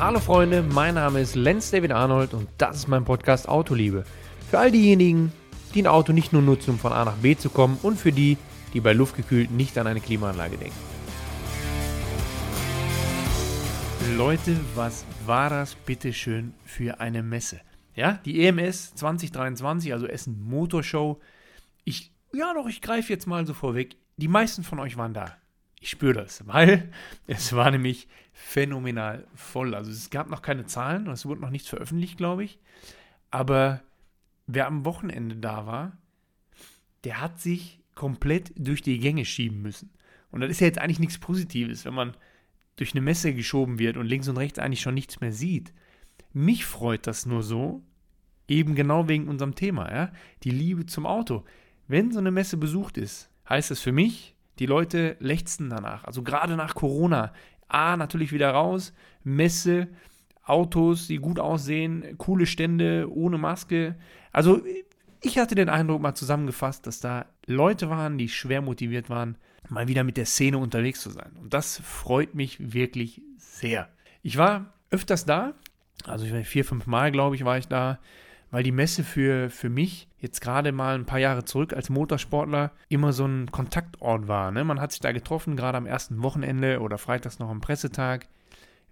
Hallo 0.00 0.20
Freunde, 0.20 0.62
mein 0.62 0.94
Name 0.94 1.20
ist 1.20 1.34
Lenz 1.34 1.72
David 1.72 1.90
Arnold 1.90 2.32
und 2.32 2.48
das 2.56 2.76
ist 2.76 2.86
mein 2.86 3.04
Podcast 3.04 3.48
Autoliebe. 3.48 4.04
Für 4.48 4.60
all 4.60 4.70
diejenigen, 4.70 5.32
die 5.74 5.82
ein 5.82 5.88
Auto 5.88 6.12
nicht 6.12 6.32
nur 6.32 6.40
nutzen, 6.40 6.70
um 6.70 6.78
von 6.78 6.92
A 6.92 7.04
nach 7.04 7.16
B 7.16 7.36
zu 7.36 7.50
kommen 7.50 7.80
und 7.82 7.98
für 7.98 8.12
die, 8.12 8.36
die 8.72 8.80
bei 8.80 8.92
luftgekühlt 8.92 9.50
nicht 9.50 9.76
an 9.76 9.88
eine 9.88 10.00
Klimaanlage 10.00 10.56
denken. 10.56 10.76
Leute, 14.16 14.56
was 14.76 15.04
war 15.26 15.50
das 15.50 15.74
bitte 15.74 16.12
schön 16.12 16.54
für 16.64 17.00
eine 17.00 17.24
Messe? 17.24 17.60
Ja, 17.96 18.20
die 18.24 18.46
EMS 18.46 18.94
2023, 18.94 19.92
also 19.92 20.06
Essen 20.06 20.40
Motorshow. 20.40 21.18
Ich, 21.82 22.12
ja 22.32 22.54
doch, 22.54 22.68
ich 22.68 22.82
greife 22.82 23.12
jetzt 23.12 23.26
mal 23.26 23.44
so 23.48 23.52
vorweg. 23.52 23.96
Die 24.16 24.28
meisten 24.28 24.62
von 24.62 24.78
euch 24.78 24.96
waren 24.96 25.12
da. 25.12 25.36
Ich 25.80 25.90
spüre 25.90 26.14
das, 26.14 26.46
weil 26.46 26.90
es 27.26 27.52
war 27.52 27.70
nämlich 27.70 28.08
phänomenal 28.32 29.26
voll. 29.34 29.74
Also 29.74 29.90
es 29.90 30.10
gab 30.10 30.28
noch 30.28 30.42
keine 30.42 30.66
Zahlen 30.66 31.06
und 31.06 31.14
es 31.14 31.26
wurde 31.26 31.40
noch 31.40 31.50
nichts 31.50 31.68
veröffentlicht, 31.68 32.16
glaube 32.16 32.44
ich. 32.44 32.58
Aber 33.30 33.82
wer 34.46 34.66
am 34.66 34.84
Wochenende 34.84 35.36
da 35.36 35.66
war, 35.66 35.96
der 37.04 37.20
hat 37.20 37.40
sich 37.40 37.80
komplett 37.94 38.52
durch 38.56 38.82
die 38.82 38.98
Gänge 38.98 39.24
schieben 39.24 39.60
müssen. 39.60 39.90
Und 40.30 40.40
das 40.40 40.50
ist 40.50 40.60
ja 40.60 40.66
jetzt 40.66 40.78
eigentlich 40.78 41.00
nichts 41.00 41.18
Positives, 41.18 41.84
wenn 41.84 41.94
man 41.94 42.16
durch 42.76 42.92
eine 42.92 43.00
Messe 43.00 43.34
geschoben 43.34 43.78
wird 43.78 43.96
und 43.96 44.06
links 44.06 44.28
und 44.28 44.36
rechts 44.36 44.58
eigentlich 44.58 44.80
schon 44.80 44.94
nichts 44.94 45.20
mehr 45.20 45.32
sieht. 45.32 45.72
Mich 46.32 46.64
freut 46.64 47.06
das 47.06 47.26
nur 47.26 47.42
so, 47.42 47.82
eben 48.46 48.74
genau 48.74 49.08
wegen 49.08 49.28
unserem 49.28 49.54
Thema, 49.54 49.90
ja, 49.90 50.12
die 50.44 50.50
Liebe 50.50 50.86
zum 50.86 51.06
Auto. 51.06 51.44
Wenn 51.86 52.12
so 52.12 52.18
eine 52.18 52.30
Messe 52.30 52.56
besucht 52.56 52.98
ist, 52.98 53.30
heißt 53.48 53.70
es 53.70 53.80
für 53.80 53.92
mich, 53.92 54.34
die 54.58 54.66
Leute 54.66 55.16
lechzen 55.20 55.70
danach. 55.70 56.04
Also 56.04 56.22
gerade 56.22 56.56
nach 56.56 56.74
Corona. 56.74 57.32
A, 57.68 57.96
natürlich 57.96 58.32
wieder 58.32 58.50
raus, 58.50 58.94
Messe, 59.24 59.88
Autos, 60.44 61.06
die 61.06 61.18
gut 61.18 61.38
aussehen, 61.38 62.16
coole 62.16 62.46
Stände 62.46 63.06
ohne 63.12 63.36
Maske. 63.36 63.96
Also 64.32 64.62
ich 65.20 65.38
hatte 65.38 65.54
den 65.54 65.68
Eindruck 65.68 66.00
mal 66.00 66.14
zusammengefasst, 66.14 66.86
dass 66.86 67.00
da 67.00 67.26
Leute 67.46 67.90
waren, 67.90 68.16
die 68.16 68.28
schwer 68.28 68.62
motiviert 68.62 69.10
waren, 69.10 69.36
mal 69.68 69.88
wieder 69.88 70.04
mit 70.04 70.16
der 70.16 70.26
Szene 70.26 70.58
unterwegs 70.58 71.02
zu 71.02 71.10
sein. 71.10 71.32
Und 71.40 71.52
das 71.52 71.80
freut 71.80 72.34
mich 72.34 72.72
wirklich 72.72 73.20
sehr. 73.36 73.88
Ich 74.22 74.38
war 74.38 74.72
öfters 74.90 75.26
da, 75.26 75.52
also 76.04 76.24
vier, 76.44 76.64
fünf 76.64 76.86
Mal, 76.86 77.12
glaube 77.12 77.36
ich, 77.36 77.44
war 77.44 77.58
ich 77.58 77.68
da 77.68 77.98
weil 78.50 78.62
die 78.62 78.72
Messe 78.72 79.04
für, 79.04 79.50
für 79.50 79.68
mich 79.68 80.08
jetzt 80.18 80.40
gerade 80.40 80.72
mal 80.72 80.94
ein 80.94 81.06
paar 81.06 81.18
Jahre 81.18 81.44
zurück 81.44 81.72
als 81.72 81.90
Motorsportler 81.90 82.72
immer 82.88 83.12
so 83.12 83.26
ein 83.26 83.50
Kontaktort 83.50 84.26
war. 84.26 84.50
Ne? 84.50 84.64
Man 84.64 84.80
hat 84.80 84.92
sich 84.92 85.00
da 85.00 85.12
getroffen, 85.12 85.56
gerade 85.56 85.78
am 85.78 85.86
ersten 85.86 86.22
Wochenende 86.22 86.80
oder 86.80 86.98
freitags 86.98 87.38
noch 87.38 87.50
am 87.50 87.60
Pressetag, 87.60 88.26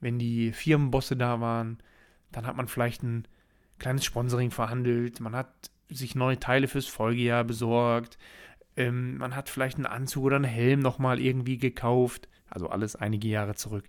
wenn 0.01 0.19
die 0.19 0.53
Firmenbosse 0.53 1.17
da 1.17 1.41
waren. 1.41 1.79
Dann 2.33 2.47
hat 2.47 2.57
man 2.57 2.69
vielleicht 2.69 3.03
ein 3.03 3.27
kleines 3.79 4.05
Sponsoring 4.05 4.51
verhandelt, 4.51 5.21
man 5.21 5.35
hat 5.35 5.71
sich 5.89 6.15
neue 6.15 6.39
Teile 6.39 6.69
fürs 6.69 6.87
Folgejahr 6.87 7.45
besorgt, 7.45 8.19
ähm, 8.77 9.19
man 9.19 9.35
hat 9.35 9.49
vielleicht 9.49 9.77
einen 9.77 9.87
Anzug 9.87 10.25
oder 10.25 10.37
einen 10.37 10.45
Helm 10.45 10.81
nochmal 10.81 11.21
irgendwie 11.21 11.59
gekauft. 11.59 12.29
Also 12.49 12.69
alles 12.69 12.95
einige 12.95 13.29
Jahre 13.29 13.55
zurück. 13.55 13.85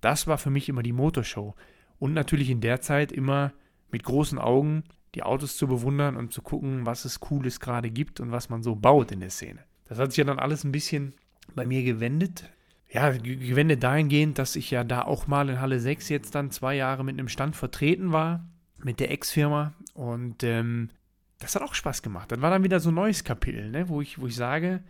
Das 0.00 0.26
war 0.26 0.38
für 0.38 0.50
mich 0.50 0.68
immer 0.68 0.82
die 0.82 0.92
Motorshow. 0.92 1.54
Und 1.98 2.14
natürlich 2.14 2.48
in 2.48 2.60
der 2.60 2.80
Zeit 2.80 3.12
immer 3.12 3.52
mit 3.90 4.04
großen 4.04 4.38
Augen 4.38 4.84
die 5.14 5.22
Autos 5.22 5.56
zu 5.56 5.66
bewundern 5.66 6.16
und 6.16 6.32
zu 6.32 6.42
gucken, 6.42 6.86
was 6.86 7.04
es 7.04 7.20
Cooles 7.20 7.60
gerade 7.60 7.90
gibt 7.90 8.20
und 8.20 8.30
was 8.32 8.48
man 8.48 8.62
so 8.62 8.76
baut 8.76 9.10
in 9.12 9.20
der 9.20 9.30
Szene. 9.30 9.60
Das 9.88 9.98
hat 9.98 10.12
sich 10.12 10.18
ja 10.18 10.24
dann 10.24 10.38
alles 10.38 10.64
ein 10.64 10.72
bisschen 10.72 11.14
bei 11.54 11.66
mir 11.66 11.82
gewendet. 11.82 12.48
Ja, 12.88 13.10
gewendet 13.10 13.82
dahingehend, 13.82 14.38
dass 14.38 14.56
ich 14.56 14.70
ja 14.70 14.84
da 14.84 15.02
auch 15.02 15.26
mal 15.26 15.48
in 15.48 15.60
Halle 15.60 15.80
6 15.80 16.08
jetzt 16.08 16.34
dann 16.34 16.50
zwei 16.50 16.74
Jahre 16.74 17.04
mit 17.04 17.18
einem 17.18 17.28
Stand 17.28 17.56
vertreten 17.56 18.12
war, 18.12 18.48
mit 18.82 19.00
der 19.00 19.10
Ex-Firma. 19.10 19.74
Und 19.94 20.42
ähm, 20.42 20.90
das 21.38 21.54
hat 21.54 21.62
auch 21.62 21.74
Spaß 21.74 22.02
gemacht. 22.02 22.30
Dann 22.32 22.42
war 22.42 22.50
dann 22.50 22.64
wieder 22.64 22.80
so 22.80 22.90
ein 22.90 22.94
neues 22.94 23.24
Kapitel, 23.24 23.70
ne, 23.70 23.88
wo, 23.88 24.00
ich, 24.00 24.20
wo 24.20 24.26
ich 24.26 24.36
sage, 24.36 24.82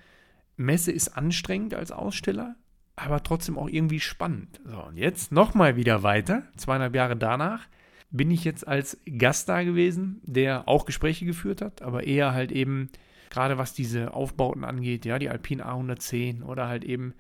Messe 0.56 0.92
ist 0.92 1.08
anstrengend 1.08 1.74
als 1.74 1.92
Aussteller, 1.92 2.56
aber 2.96 3.22
trotzdem 3.22 3.58
auch 3.58 3.68
irgendwie 3.68 4.00
spannend. 4.00 4.60
So, 4.64 4.82
und 4.82 4.96
jetzt 4.96 5.32
nochmal 5.32 5.76
wieder 5.76 6.02
weiter, 6.02 6.42
zweieinhalb 6.56 6.94
Jahre 6.94 7.16
danach 7.16 7.66
bin 8.10 8.30
ich 8.30 8.44
jetzt 8.44 8.66
als 8.66 8.98
Gast 9.18 9.48
da 9.48 9.62
gewesen, 9.62 10.20
der 10.24 10.68
auch 10.68 10.84
Gespräche 10.84 11.24
geführt 11.24 11.62
hat, 11.62 11.82
aber 11.82 12.04
eher 12.04 12.32
halt 12.32 12.52
eben, 12.52 12.90
gerade 13.30 13.58
was 13.58 13.72
diese 13.72 14.14
Aufbauten 14.14 14.64
angeht, 14.64 15.04
ja, 15.04 15.18
die 15.18 15.28
Alpine 15.28 15.66
A110 15.66 16.42
oder 16.42 16.66
halt 16.66 16.84
eben 16.84 17.14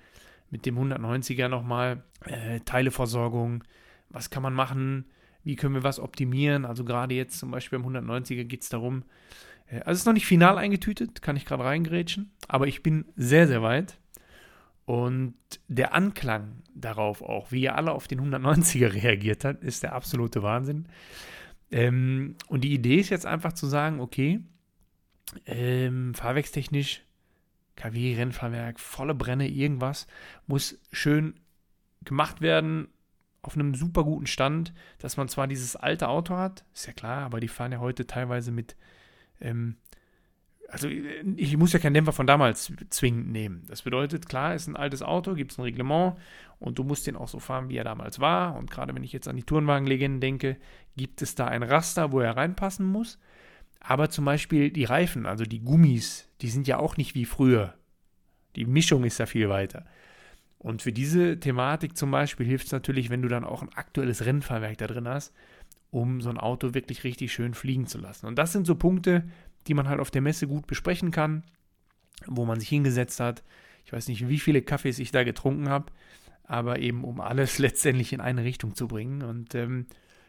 mit 0.50 0.66
dem 0.66 0.76
190er 0.76 1.48
nochmal 1.48 2.02
äh, 2.24 2.60
Teileversorgung, 2.60 3.62
was 4.08 4.30
kann 4.30 4.42
man 4.42 4.54
machen, 4.54 5.04
wie 5.44 5.54
können 5.54 5.74
wir 5.74 5.84
was 5.84 6.00
optimieren, 6.00 6.64
also 6.64 6.84
gerade 6.84 7.14
jetzt 7.14 7.38
zum 7.38 7.52
Beispiel 7.52 7.78
beim 7.78 7.96
190er 7.96 8.44
geht 8.44 8.62
es 8.62 8.68
darum, 8.68 9.04
äh, 9.68 9.76
also 9.76 9.92
es 9.92 9.98
ist 10.00 10.06
noch 10.06 10.12
nicht 10.12 10.26
final 10.26 10.58
eingetütet, 10.58 11.22
kann 11.22 11.36
ich 11.36 11.46
gerade 11.46 11.64
reingrätschen, 11.64 12.32
aber 12.48 12.66
ich 12.66 12.82
bin 12.82 13.04
sehr, 13.14 13.46
sehr 13.46 13.62
weit 13.62 13.96
und 14.90 15.34
der 15.68 15.94
Anklang 15.94 16.64
darauf 16.74 17.22
auch, 17.22 17.52
wie 17.52 17.60
ihr 17.60 17.76
alle 17.76 17.92
auf 17.92 18.08
den 18.08 18.20
190er 18.20 18.92
reagiert 19.04 19.44
habt, 19.44 19.62
ist 19.62 19.84
der 19.84 19.92
absolute 19.92 20.42
Wahnsinn. 20.42 20.88
Ähm, 21.70 22.34
und 22.48 22.64
die 22.64 22.74
Idee 22.74 22.96
ist 22.96 23.10
jetzt 23.10 23.24
einfach 23.24 23.52
zu 23.52 23.68
sagen, 23.68 24.00
okay, 24.00 24.40
ähm, 25.46 26.12
fahrwerkstechnisch, 26.14 27.04
KW, 27.76 28.16
Rennfahrwerk, 28.16 28.80
volle 28.80 29.14
Brenne, 29.14 29.46
irgendwas, 29.46 30.08
muss 30.48 30.80
schön 30.90 31.38
gemacht 32.02 32.40
werden, 32.40 32.88
auf 33.42 33.54
einem 33.54 33.76
super 33.76 34.02
guten 34.02 34.26
Stand, 34.26 34.74
dass 34.98 35.16
man 35.16 35.28
zwar 35.28 35.46
dieses 35.46 35.76
alte 35.76 36.08
Auto 36.08 36.36
hat, 36.36 36.64
ist 36.74 36.88
ja 36.88 36.92
klar, 36.92 37.22
aber 37.22 37.38
die 37.38 37.46
fahren 37.46 37.70
ja 37.70 37.78
heute 37.78 38.08
teilweise 38.08 38.50
mit 38.50 38.74
ähm, 39.40 39.76
also 40.70 40.88
ich 40.88 41.56
muss 41.56 41.72
ja 41.72 41.78
keinen 41.78 41.94
Dämpfer 41.94 42.12
von 42.12 42.26
damals 42.26 42.72
zwingend 42.90 43.30
nehmen. 43.30 43.64
Das 43.68 43.82
bedeutet, 43.82 44.28
klar, 44.28 44.54
ist 44.54 44.68
ein 44.68 44.76
altes 44.76 45.02
Auto, 45.02 45.34
gibt 45.34 45.52
es 45.52 45.58
ein 45.58 45.62
Reglement 45.62 46.16
und 46.58 46.78
du 46.78 46.84
musst 46.84 47.06
den 47.06 47.16
auch 47.16 47.28
so 47.28 47.38
fahren, 47.40 47.68
wie 47.68 47.76
er 47.76 47.84
damals 47.84 48.20
war. 48.20 48.56
Und 48.56 48.70
gerade 48.70 48.94
wenn 48.94 49.04
ich 49.04 49.12
jetzt 49.12 49.28
an 49.28 49.36
die 49.36 49.42
Tourenwagenlegenden 49.42 50.20
denke, 50.20 50.56
gibt 50.96 51.22
es 51.22 51.34
da 51.34 51.46
ein 51.46 51.62
Raster, 51.62 52.12
wo 52.12 52.20
er 52.20 52.36
reinpassen 52.36 52.86
muss. 52.86 53.18
Aber 53.80 54.10
zum 54.10 54.24
Beispiel 54.24 54.70
die 54.70 54.84
Reifen, 54.84 55.26
also 55.26 55.44
die 55.44 55.60
Gummis, 55.60 56.28
die 56.40 56.50
sind 56.50 56.68
ja 56.68 56.78
auch 56.78 56.96
nicht 56.96 57.14
wie 57.14 57.24
früher. 57.24 57.74
Die 58.56 58.66
Mischung 58.66 59.04
ist 59.04 59.18
ja 59.18 59.26
viel 59.26 59.48
weiter. 59.48 59.86
Und 60.58 60.82
für 60.82 60.92
diese 60.92 61.40
Thematik 61.40 61.96
zum 61.96 62.10
Beispiel 62.10 62.46
hilft 62.46 62.66
es 62.66 62.72
natürlich, 62.72 63.08
wenn 63.08 63.22
du 63.22 63.28
dann 63.28 63.44
auch 63.44 63.62
ein 63.62 63.72
aktuelles 63.74 64.26
Rennfahrwerk 64.26 64.76
da 64.76 64.86
drin 64.86 65.08
hast, 65.08 65.32
um 65.90 66.20
so 66.20 66.28
ein 66.28 66.38
Auto 66.38 66.74
wirklich 66.74 67.02
richtig 67.04 67.32
schön 67.32 67.54
fliegen 67.54 67.86
zu 67.86 67.98
lassen. 67.98 68.26
Und 68.26 68.36
das 68.36 68.52
sind 68.52 68.66
so 68.66 68.74
Punkte, 68.74 69.24
die 69.66 69.74
man 69.74 69.88
halt 69.88 70.00
auf 70.00 70.10
der 70.10 70.22
Messe 70.22 70.46
gut 70.46 70.66
besprechen 70.66 71.10
kann, 71.10 71.44
wo 72.26 72.44
man 72.44 72.60
sich 72.60 72.68
hingesetzt 72.68 73.20
hat. 73.20 73.42
Ich 73.84 73.92
weiß 73.92 74.08
nicht, 74.08 74.28
wie 74.28 74.38
viele 74.38 74.62
Kaffees 74.62 74.98
ich 74.98 75.10
da 75.10 75.24
getrunken 75.24 75.68
habe, 75.68 75.86
aber 76.44 76.78
eben 76.78 77.04
um 77.04 77.20
alles 77.20 77.58
letztendlich 77.60 78.12
in 78.12 78.20
eine 78.20 78.44
Richtung 78.44 78.74
zu 78.74 78.88
bringen. 78.88 79.22
Und 79.22 79.54
ähm, 79.54 79.86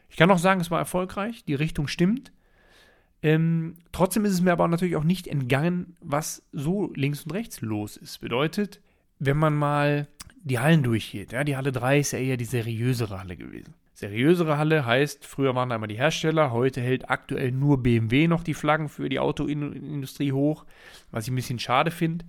ich 0.10 0.18
kann 0.18 0.32
auch 0.32 0.40
sagen, 0.40 0.62
es 0.62 0.72
war 0.72 0.80
erfolgreich, 0.80 1.44
die 1.46 1.56
Richtung 1.56 1.88
stimmt. 1.88 2.32
Ähm, 3.24 3.76
trotzdem 3.92 4.26
ist 4.26 4.34
es 4.34 4.42
mir 4.42 4.52
aber 4.52 4.68
natürlich 4.68 4.96
auch 4.96 5.04
nicht 5.04 5.28
entgangen, 5.28 5.96
was 6.02 6.44
so 6.52 6.92
links 6.96 7.24
und 7.24 7.34
rechts 7.34 7.62
los 7.62 7.98
ist. 7.98 8.20
Bedeutet, 8.20 8.82
wenn 9.20 9.38
man 9.38 9.54
mal 9.54 10.08
die 10.44 10.60
Hallen 10.60 10.82
durchgeht, 10.82 11.32
ja, 11.34 11.44
die 11.44 11.56
Halle 11.56 11.72
3 11.72 12.00
ist 12.00 12.12
ja 12.14 12.20
eher 12.20 12.38
die 12.38 12.46
seriösere 12.46 13.20
Halle 13.20 13.38
gewesen. 13.38 13.76
Seriösere 14.02 14.58
Halle 14.58 14.84
heißt, 14.84 15.28
früher 15.28 15.54
waren 15.54 15.70
da 15.70 15.76
immer 15.76 15.86
die 15.86 16.00
Hersteller, 16.00 16.52
heute 16.52 16.82
hält 16.82 17.12
aktuell 17.12 17.52
nur 17.52 17.84
BMW 17.84 18.28
noch 18.28 18.44
die 18.44 18.56
Flaggen 18.56 18.90
für 18.90 19.10
die 19.10 19.20
Autoindustrie 19.20 20.32
hoch, 20.32 20.66
was 21.12 21.26
ich 21.26 21.32
ein 21.32 21.36
bisschen 21.36 21.60
schade 21.60 21.92
finde. 21.92 22.26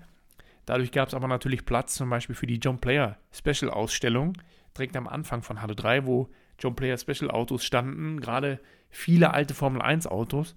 Dadurch 0.67 0.93
gab 0.93 1.09
es 1.09 1.15
aber 1.15 1.29
natürlich 1.29 1.65
Platz 1.65 1.95
zum 1.95 2.11
Beispiel 2.11 2.37
für 2.37 2.47
die 2.47 2.59
John 2.59 2.79
Player 2.79 3.17
Special 3.33 3.71
Ausstellung, 3.71 4.35
direkt 4.77 4.99
am 4.99 5.09
Anfang 5.09 5.43
von 5.43 5.63
Halle 5.63 5.75
3, 5.75 6.05
wo 6.05 6.29
John 6.59 6.77
Player 6.77 6.99
Special 6.99 7.31
Autos 7.31 7.65
standen, 7.65 8.21
gerade 8.21 8.61
viele 8.91 9.33
alte 9.33 9.55
Formel 9.55 9.81
1 9.81 10.07
Autos. 10.07 10.55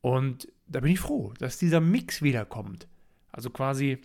Und 0.00 0.48
da 0.68 0.80
bin 0.80 0.92
ich 0.92 1.00
froh, 1.00 1.34
dass 1.38 1.58
dieser 1.58 1.82
Mix 1.82 2.22
wiederkommt. 2.22 2.88
Also 3.30 3.50
quasi 3.50 3.98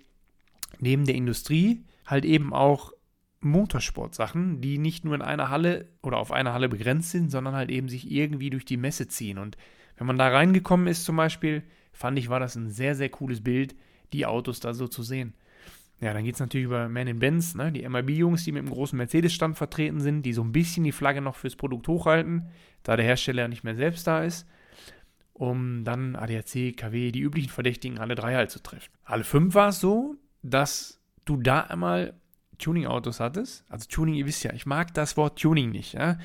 neben 0.79 1.05
der 1.05 1.15
Industrie 1.15 1.85
halt 2.05 2.25
eben 2.25 2.53
auch 2.53 2.91
Motorsportsachen, 3.41 4.61
die 4.61 4.77
nicht 4.77 5.03
nur 5.03 5.15
in 5.15 5.21
einer 5.21 5.49
Halle 5.49 5.87
oder 6.01 6.17
auf 6.17 6.31
einer 6.31 6.53
Halle 6.53 6.69
begrenzt 6.69 7.11
sind, 7.11 7.31
sondern 7.31 7.55
halt 7.55 7.69
eben 7.69 7.89
sich 7.89 8.09
irgendwie 8.09 8.49
durch 8.49 8.65
die 8.65 8.77
Messe 8.77 9.07
ziehen. 9.07 9.37
Und 9.37 9.57
wenn 9.97 10.07
man 10.07 10.17
da 10.17 10.29
reingekommen 10.29 10.87
ist 10.87 11.05
zum 11.05 11.15
Beispiel, 11.15 11.63
fand 11.91 12.17
ich, 12.17 12.29
war 12.29 12.39
das 12.39 12.55
ein 12.55 12.69
sehr, 12.69 12.95
sehr 12.95 13.09
cooles 13.09 13.41
Bild, 13.43 13.75
die 14.13 14.25
Autos 14.25 14.59
da 14.59 14.73
so 14.73 14.87
zu 14.87 15.03
sehen. 15.03 15.33
Ja, 15.99 16.13
dann 16.13 16.23
geht 16.23 16.33
es 16.33 16.39
natürlich 16.39 16.65
über 16.65 16.89
Man 16.89 17.07
in 17.07 17.19
Benz, 17.19 17.53
ne? 17.53 17.71
die 17.71 17.87
MIB-Jungs, 17.87 18.43
die 18.43 18.51
mit 18.51 18.63
dem 18.63 18.71
großen 18.71 18.97
Mercedes-Stand 18.97 19.55
vertreten 19.55 20.01
sind, 20.01 20.23
die 20.23 20.33
so 20.33 20.43
ein 20.43 20.51
bisschen 20.51 20.83
die 20.83 20.91
Flagge 20.91 21.21
noch 21.21 21.35
fürs 21.35 21.55
Produkt 21.55 21.87
hochhalten, 21.87 22.47
da 22.81 22.95
der 22.95 23.05
Hersteller 23.05 23.47
nicht 23.47 23.63
mehr 23.63 23.75
selbst 23.75 24.07
da 24.07 24.23
ist, 24.23 24.47
um 25.33 25.83
dann 25.83 26.15
ADAC, 26.15 26.75
KW, 26.75 27.11
die 27.11 27.19
üblichen 27.19 27.51
Verdächtigen, 27.51 27.99
alle 27.99 28.15
drei 28.15 28.33
halt 28.33 28.49
zu 28.49 28.63
treffen. 28.63 28.91
Alle 29.03 29.23
fünf 29.23 29.53
war 29.53 29.69
es 29.69 29.79
so, 29.79 30.15
dass 30.41 30.99
du 31.25 31.37
da 31.37 31.61
einmal 31.61 32.15
Tuning-Autos 32.61 33.19
hattest, 33.19 33.65
also 33.69 33.87
Tuning, 33.89 34.15
ihr 34.15 34.25
wisst 34.25 34.43
ja, 34.43 34.53
ich 34.53 34.65
mag 34.65 34.93
das 34.93 35.17
Wort 35.17 35.39
Tuning 35.39 35.71
nicht. 35.71 35.93
Ja? 35.93 36.17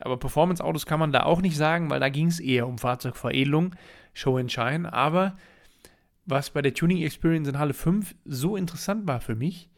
aber 0.00 0.16
Performance-Autos 0.18 0.86
kann 0.86 1.00
man 1.00 1.12
da 1.12 1.24
auch 1.24 1.40
nicht 1.40 1.56
sagen, 1.56 1.90
weil 1.90 2.00
da 2.00 2.08
ging 2.08 2.28
es 2.28 2.40
eher 2.40 2.66
um 2.66 2.78
Fahrzeugveredelung, 2.78 3.74
Show 4.14 4.38
and 4.38 4.50
Shine. 4.50 4.92
Aber 4.92 5.36
was 6.26 6.50
bei 6.50 6.62
der 6.62 6.74
Tuning 6.74 7.02
Experience 7.02 7.48
in 7.48 7.58
Halle 7.58 7.74
5 7.74 8.14
so 8.24 8.56
interessant 8.56 9.06
war 9.06 9.20
für 9.20 9.34
mich, 9.34 9.68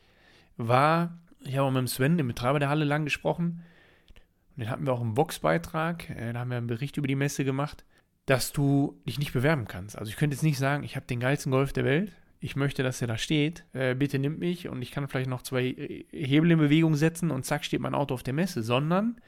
war, 0.56 1.19
ich 1.41 1.56
habe 1.56 1.67
auch 1.67 1.73
mit 1.73 1.81
dem 1.81 1.88
Sven, 1.88 2.19
dem 2.19 2.29
Betreiber 2.29 2.61
der 2.61 2.69
Halle, 2.69 2.85
lang 2.85 3.05
gesprochen. 3.05 3.64
Und 4.56 4.61
den 4.61 4.70
hatten 4.70 4.87
wir 4.87 4.93
auch 4.93 5.00
im 5.00 5.14
Boxbeitrag. 5.14 6.09
Äh, 6.11 6.32
da 6.32 6.41
haben 6.41 6.50
wir 6.50 6.59
einen 6.59 6.67
Bericht 6.67 6.97
über 6.97 7.09
die 7.09 7.17
Messe 7.17 7.44
gemacht, 7.44 7.85
dass 8.26 8.53
du 8.53 9.00
dich 9.06 9.19
nicht 9.19 9.32
bewerben 9.32 9.67
kannst. 9.67 9.99
Also 9.99 10.11
ich 10.11 10.17
könnte 10.17 10.35
jetzt 10.37 10.43
nicht 10.43 10.59
sagen, 10.59 10.85
ich 10.85 10.94
habe 10.94 11.06
den 11.06 11.20
geilsten 11.20 11.50
Golf 11.50 11.73
der 11.73 11.85
Welt. 11.85 12.12
Ich 12.44 12.56
möchte, 12.56 12.82
dass 12.82 13.00
er 13.00 13.06
da 13.06 13.18
steht. 13.18 13.64
Äh, 13.72 13.94
bitte 13.94 14.18
nimmt 14.18 14.40
mich 14.40 14.68
und 14.68 14.82
ich 14.82 14.90
kann 14.90 15.06
vielleicht 15.06 15.30
noch 15.30 15.42
zwei 15.42 15.62
Hebel 16.10 16.50
in 16.50 16.58
Bewegung 16.58 16.96
setzen 16.96 17.30
und 17.30 17.46
zack 17.46 17.64
steht 17.64 17.80
mein 17.80 17.94
Auto 17.94 18.14
auf 18.14 18.24
der 18.24 18.34
Messe. 18.34 18.64
Sondern 18.64 19.20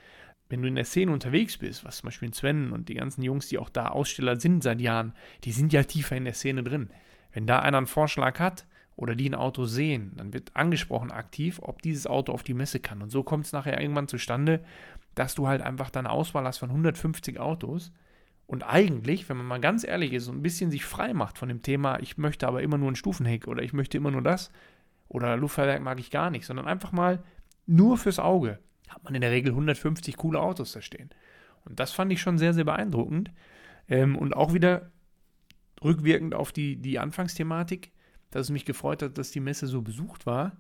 wenn 0.49 0.63
du 0.63 0.67
in 0.67 0.75
der 0.75 0.85
Szene 0.85 1.13
unterwegs 1.13 1.57
bist, 1.57 1.85
was 1.85 1.99
zum 1.99 2.09
Beispiel 2.09 2.35
Sven 2.35 2.73
und 2.73 2.89
die 2.89 2.95
ganzen 2.95 3.23
Jungs, 3.23 3.47
die 3.47 3.59
auch 3.59 3.69
da 3.69 3.87
Aussteller 3.87 4.41
sind 4.41 4.65
seit 4.65 4.81
Jahren, 4.81 5.13
die 5.45 5.53
sind 5.53 5.73
ja 5.73 5.85
tiefer 5.85 6.17
in 6.17 6.25
der 6.25 6.35
Szene 6.35 6.65
drin. 6.65 6.91
Wenn 7.33 7.47
da 7.47 7.61
einer 7.61 7.79
einen 7.79 7.87
Vorschlag 7.87 8.41
hat 8.41 8.67
oder 8.97 9.15
die 9.15 9.31
ein 9.31 9.37
Auto 9.37 9.65
sehen, 9.65 10.11
dann 10.17 10.33
wird 10.33 10.51
angesprochen 10.55 11.13
aktiv, 11.13 11.61
ob 11.63 11.83
dieses 11.83 12.09
Auto 12.09 12.33
auf 12.33 12.43
die 12.43 12.55
Messe 12.55 12.81
kann. 12.81 13.01
Und 13.01 13.11
so 13.11 13.23
kommt 13.23 13.47
es 13.47 13.53
nachher 13.53 13.81
irgendwann 13.81 14.09
zustande, 14.09 14.65
dass 15.15 15.37
du 15.37 15.47
halt 15.47 15.63
einfach 15.63 15.91
deine 15.91 16.11
Auswahl 16.11 16.47
hast 16.47 16.59
von 16.59 16.71
150 16.71 17.39
Autos 17.39 17.93
und 18.47 18.63
eigentlich, 18.63 19.29
wenn 19.29 19.37
man 19.39 19.47
mal 19.47 19.61
ganz 19.61 19.85
ehrlich 19.85 20.13
ist, 20.13 20.27
so 20.27 20.33
ein 20.33 20.43
bisschen 20.43 20.71
sich 20.71 20.85
frei 20.85 21.15
macht 21.15 21.39
von 21.39 21.49
dem 21.49 21.63
Thema, 21.63 21.99
ich 22.01 22.19
möchte 22.19 22.47
aber 22.47 22.63
immer 22.63 22.79
nur 22.79 22.91
ein 22.91 22.97
Stufenheck 22.97 23.49
oder 23.49 23.63
ich 23.63 23.73
möchte 23.73 23.97
immer 23.97 24.11
nur 24.11 24.23
das 24.23 24.51
oder 25.09 25.37
Luftfahrwerk 25.37 25.83
mag 25.83 25.99
ich 25.99 26.11
gar 26.11 26.31
nicht, 26.31 26.47
sondern 26.47 26.67
einfach 26.67 26.93
mal 26.93 27.23
nur 27.67 27.97
fürs 27.97 28.19
Auge 28.19 28.59
hat 28.89 29.05
man 29.05 29.15
in 29.15 29.21
der 29.21 29.31
Regel 29.31 29.53
150 29.53 30.17
coole 30.17 30.41
Autos 30.41 30.73
da 30.73 30.81
stehen. 30.81 31.11
Und 31.65 31.81
das 31.81 31.93
fand 31.93 32.13
ich 32.13 32.21
schon 32.21 32.39
sehr, 32.39 32.55
sehr 32.55 32.65
beeindruckend. 32.65 33.31
Ähm, 33.89 34.17
und 34.17 34.37
auch 34.37 34.55
wieder 34.55 34.91
rückwirkend 35.83 36.35
auf 36.35 36.53
die, 36.53 36.77
die 36.77 36.99
Anfangsthematik, 36.99 37.93
dass 38.31 38.47
es 38.47 38.51
mich 38.51 38.65
gefreut 38.65 39.03
hat, 39.03 39.19
dass 39.19 39.31
die 39.31 39.41
Messe 39.41 39.67
so 39.67 39.83
besucht 39.83 40.27
war. 40.27 40.57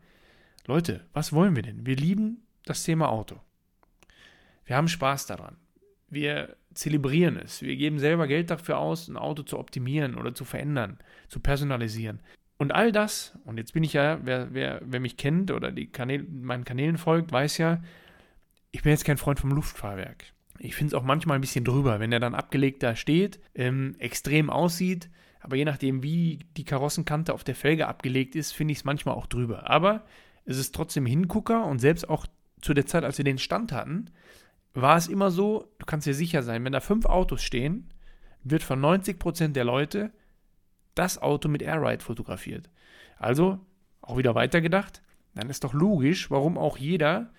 Leute, 0.66 1.06
was 1.12 1.32
wollen 1.32 1.56
wir 1.56 1.62
denn? 1.62 1.86
Wir 1.86 1.96
lieben 1.96 2.46
das 2.64 2.84
Thema 2.84 3.08
Auto. 3.10 3.40
Wir 4.64 4.76
haben 4.76 4.88
Spaß 4.88 5.26
daran. 5.26 5.56
Wir 6.08 6.56
zelebrieren 6.74 7.36
es. 7.36 7.62
Wir 7.62 7.76
geben 7.76 7.98
selber 7.98 8.26
Geld 8.26 8.50
dafür 8.50 8.78
aus, 8.78 9.08
ein 9.08 9.16
Auto 9.16 9.42
zu 9.42 9.58
optimieren 9.58 10.16
oder 10.16 10.34
zu 10.34 10.44
verändern, 10.44 10.98
zu 11.28 11.40
personalisieren. 11.40 12.20
Und 12.56 12.72
all 12.72 12.92
das, 12.92 13.36
und 13.44 13.58
jetzt 13.58 13.72
bin 13.72 13.82
ich 13.82 13.92
ja, 13.92 14.20
wer, 14.22 14.52
wer, 14.52 14.80
wer 14.84 15.00
mich 15.00 15.16
kennt 15.16 15.50
oder 15.50 15.72
die 15.72 15.86
Kanäle, 15.86 16.24
meinen 16.24 16.64
Kanälen 16.64 16.98
folgt, 16.98 17.32
weiß 17.32 17.58
ja, 17.58 17.82
ich 18.70 18.82
bin 18.82 18.90
jetzt 18.90 19.04
kein 19.04 19.18
Freund 19.18 19.40
vom 19.40 19.50
Luftfahrwerk. 19.50 20.32
Ich 20.58 20.74
finde 20.74 20.88
es 20.88 20.94
auch 20.94 21.04
manchmal 21.04 21.38
ein 21.38 21.40
bisschen 21.40 21.64
drüber, 21.64 21.98
wenn 21.98 22.12
er 22.12 22.20
dann 22.20 22.34
abgelegt 22.34 22.82
da 22.82 22.94
steht, 22.94 23.40
ähm, 23.54 23.96
extrem 23.98 24.50
aussieht, 24.50 25.10
aber 25.40 25.56
je 25.56 25.64
nachdem, 25.64 26.02
wie 26.02 26.38
die 26.56 26.64
Karossenkante 26.64 27.34
auf 27.34 27.44
der 27.44 27.54
Felge 27.54 27.88
abgelegt 27.88 28.34
ist, 28.34 28.52
finde 28.52 28.72
ich 28.72 28.78
es 28.78 28.84
manchmal 28.84 29.14
auch 29.14 29.26
drüber. 29.26 29.68
Aber 29.68 30.06
es 30.44 30.56
ist 30.56 30.74
trotzdem 30.74 31.06
Hingucker 31.06 31.66
und 31.66 31.80
selbst 31.80 32.08
auch 32.08 32.26
zu 32.62 32.72
der 32.72 32.86
Zeit, 32.86 33.04
als 33.04 33.18
wir 33.18 33.24
den 33.24 33.38
Stand 33.38 33.72
hatten, 33.72 34.10
war 34.74 34.96
es 34.96 35.06
immer 35.06 35.30
so, 35.30 35.72
du 35.78 35.86
kannst 35.86 36.06
dir 36.06 36.14
sicher 36.14 36.42
sein, 36.42 36.64
wenn 36.64 36.72
da 36.72 36.80
fünf 36.80 37.06
Autos 37.06 37.42
stehen, 37.42 37.88
wird 38.42 38.62
von 38.62 38.80
90% 38.80 39.52
der 39.52 39.64
Leute 39.64 40.12
das 40.94 41.20
Auto 41.20 41.48
mit 41.48 41.62
Airride 41.62 42.02
fotografiert. 42.02 42.70
Also, 43.16 43.60
auch 44.02 44.18
wieder 44.18 44.34
weitergedacht, 44.34 45.02
dann 45.34 45.48
ist 45.48 45.64
doch 45.64 45.72
logisch, 45.72 46.30
warum 46.30 46.58
auch 46.58 46.76
jeder 46.76 47.32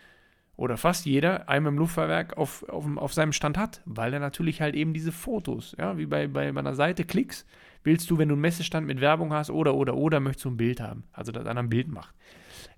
oder 0.57 0.77
fast 0.77 1.05
jeder 1.05 1.49
einmal 1.49 1.73
im 1.73 1.79
Luftfahrwerk 1.79 2.37
auf, 2.37 2.67
auf, 2.69 2.85
auf 2.97 3.13
seinem 3.13 3.33
Stand 3.33 3.57
hat, 3.57 3.81
weil 3.85 4.13
er 4.13 4.19
natürlich 4.19 4.61
halt 4.61 4.75
eben 4.75 4.93
diese 4.93 5.11
Fotos, 5.11 5.75
ja, 5.77 5.97
wie 5.97 6.05
bei, 6.05 6.27
bei 6.27 6.51
meiner 6.51 6.75
Seite 6.75 7.03
Klicks, 7.03 7.45
willst 7.83 8.09
du, 8.09 8.17
wenn 8.17 8.29
du 8.29 8.35
einen 8.35 8.41
Messestand 8.41 8.87
mit 8.87 9.01
Werbung 9.01 9.33
hast 9.33 9.49
oder, 9.49 9.75
oder, 9.75 9.95
oder, 9.95 10.19
möchtest 10.19 10.45
du 10.45 10.49
ein 10.51 10.57
Bild 10.57 10.79
haben, 10.79 11.03
also 11.11 11.31
dass 11.31 11.45
einer 11.45 11.61
ein 11.61 11.69
Bild 11.69 11.89
macht. 11.89 12.15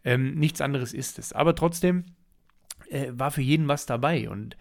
Ähm, 0.03 0.35
nichts 0.35 0.59
anderes 0.59 0.93
ist 0.93 1.19
es. 1.19 1.33
Aber 1.33 1.55
trotzdem 1.55 2.05
äh, 2.89 3.11
war 3.11 3.31
für 3.31 3.41
jeden 3.41 3.67
was 3.67 3.85
dabei 3.85 4.29
und 4.29 4.57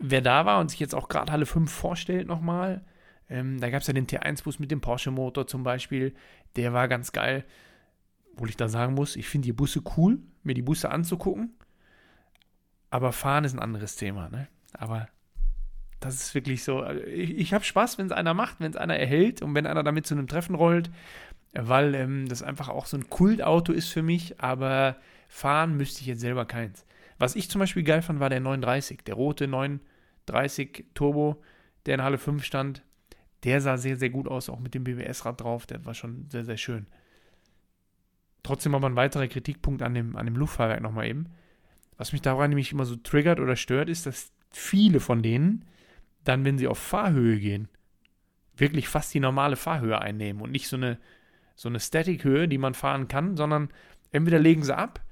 wer 0.00 0.20
da 0.20 0.46
war 0.46 0.60
und 0.60 0.70
sich 0.70 0.80
jetzt 0.80 0.94
auch 0.94 1.08
gerade 1.08 1.32
Halle 1.32 1.46
5 1.46 1.70
vorstellt 1.70 2.26
nochmal, 2.26 2.84
ähm, 3.28 3.60
da 3.60 3.70
gab 3.70 3.80
es 3.80 3.88
ja 3.88 3.94
den 3.94 4.06
T1-Bus 4.06 4.58
mit 4.58 4.70
dem 4.70 4.80
Porsche-Motor 4.80 5.46
zum 5.46 5.62
Beispiel, 5.62 6.14
der 6.56 6.72
war 6.72 6.88
ganz 6.88 7.12
geil. 7.12 7.44
Obwohl 8.32 8.50
ich 8.50 8.56
da 8.56 8.68
sagen 8.68 8.94
muss, 8.94 9.16
ich 9.16 9.28
finde 9.28 9.46
die 9.46 9.52
Busse 9.52 9.82
cool, 9.96 10.18
mir 10.42 10.54
die 10.54 10.62
Busse 10.62 10.90
anzugucken. 10.90 11.54
Aber 12.90 13.12
fahren 13.12 13.44
ist 13.44 13.54
ein 13.54 13.60
anderes 13.60 13.96
Thema, 13.96 14.28
ne? 14.28 14.48
Aber 14.72 15.08
das 16.00 16.14
ist 16.14 16.34
wirklich 16.34 16.62
so. 16.62 16.80
Also 16.80 17.02
ich, 17.02 17.36
ich 17.36 17.54
habe 17.54 17.64
Spaß, 17.64 17.98
wenn 17.98 18.06
es 18.06 18.12
einer 18.12 18.34
macht, 18.34 18.60
wenn 18.60 18.70
es 18.70 18.76
einer 18.76 18.96
erhält 18.96 19.42
und 19.42 19.54
wenn 19.54 19.66
einer 19.66 19.82
damit 19.82 20.06
zu 20.06 20.14
einem 20.14 20.28
Treffen 20.28 20.54
rollt, 20.54 20.90
weil 21.52 21.94
ähm, 21.94 22.28
das 22.28 22.42
einfach 22.42 22.68
auch 22.68 22.86
so 22.86 22.96
ein 22.96 23.08
Kultauto 23.08 23.72
ist 23.72 23.88
für 23.88 24.02
mich, 24.02 24.40
aber 24.40 24.96
fahren 25.28 25.76
müsste 25.76 26.02
ich 26.02 26.06
jetzt 26.06 26.20
selber 26.20 26.44
keins. 26.44 26.84
Was 27.18 27.36
ich 27.36 27.48
zum 27.50 27.60
Beispiel 27.60 27.82
geil 27.82 28.02
fand, 28.02 28.20
war 28.20 28.30
der 28.30 28.40
39, 28.40 29.02
der 29.04 29.14
rote 29.14 29.48
930 29.48 30.84
Turbo, 30.94 31.42
der 31.86 31.94
in 31.94 32.02
Halle 32.02 32.18
5 32.18 32.44
stand. 32.44 32.82
Der 33.44 33.60
sah 33.60 33.76
sehr, 33.76 33.96
sehr 33.96 34.10
gut 34.10 34.28
aus, 34.28 34.48
auch 34.48 34.58
mit 34.58 34.74
dem 34.74 34.84
BBS-Rad 34.84 35.40
drauf. 35.40 35.66
Der 35.66 35.84
war 35.84 35.94
schon 35.94 36.28
sehr, 36.28 36.44
sehr 36.44 36.56
schön. 36.56 36.86
Trotzdem 38.42 38.74
aber 38.74 38.88
ein 38.88 38.96
weiterer 38.96 39.28
Kritikpunkt 39.28 39.82
an 39.82 39.94
dem, 39.94 40.16
an 40.16 40.26
dem 40.26 40.36
Luftfahrwerk 40.36 40.80
nochmal 40.80 41.06
eben. 41.06 41.26
Was 41.96 42.12
mich 42.12 42.22
daran 42.22 42.50
nämlich 42.50 42.72
immer 42.72 42.84
so 42.84 42.96
triggert 42.96 43.40
oder 43.40 43.56
stört, 43.56 43.88
ist, 43.88 44.06
dass 44.06 44.32
viele 44.50 45.00
von 45.00 45.22
denen 45.22 45.64
dann, 46.24 46.44
wenn 46.44 46.58
sie 46.58 46.68
auf 46.68 46.78
Fahrhöhe 46.78 47.38
gehen, 47.38 47.68
wirklich 48.56 48.88
fast 48.88 49.14
die 49.14 49.20
normale 49.20 49.56
Fahrhöhe 49.56 50.00
einnehmen 50.00 50.42
und 50.42 50.50
nicht 50.50 50.68
so 50.68 50.76
eine, 50.76 50.98
so 51.54 51.68
eine 51.68 51.80
Static-Höhe, 51.80 52.48
die 52.48 52.58
man 52.58 52.74
fahren 52.74 53.08
kann, 53.08 53.36
sondern 53.36 53.70
entweder 54.12 54.38
legen 54.38 54.62
sie 54.62 54.76
ab 54.76 55.05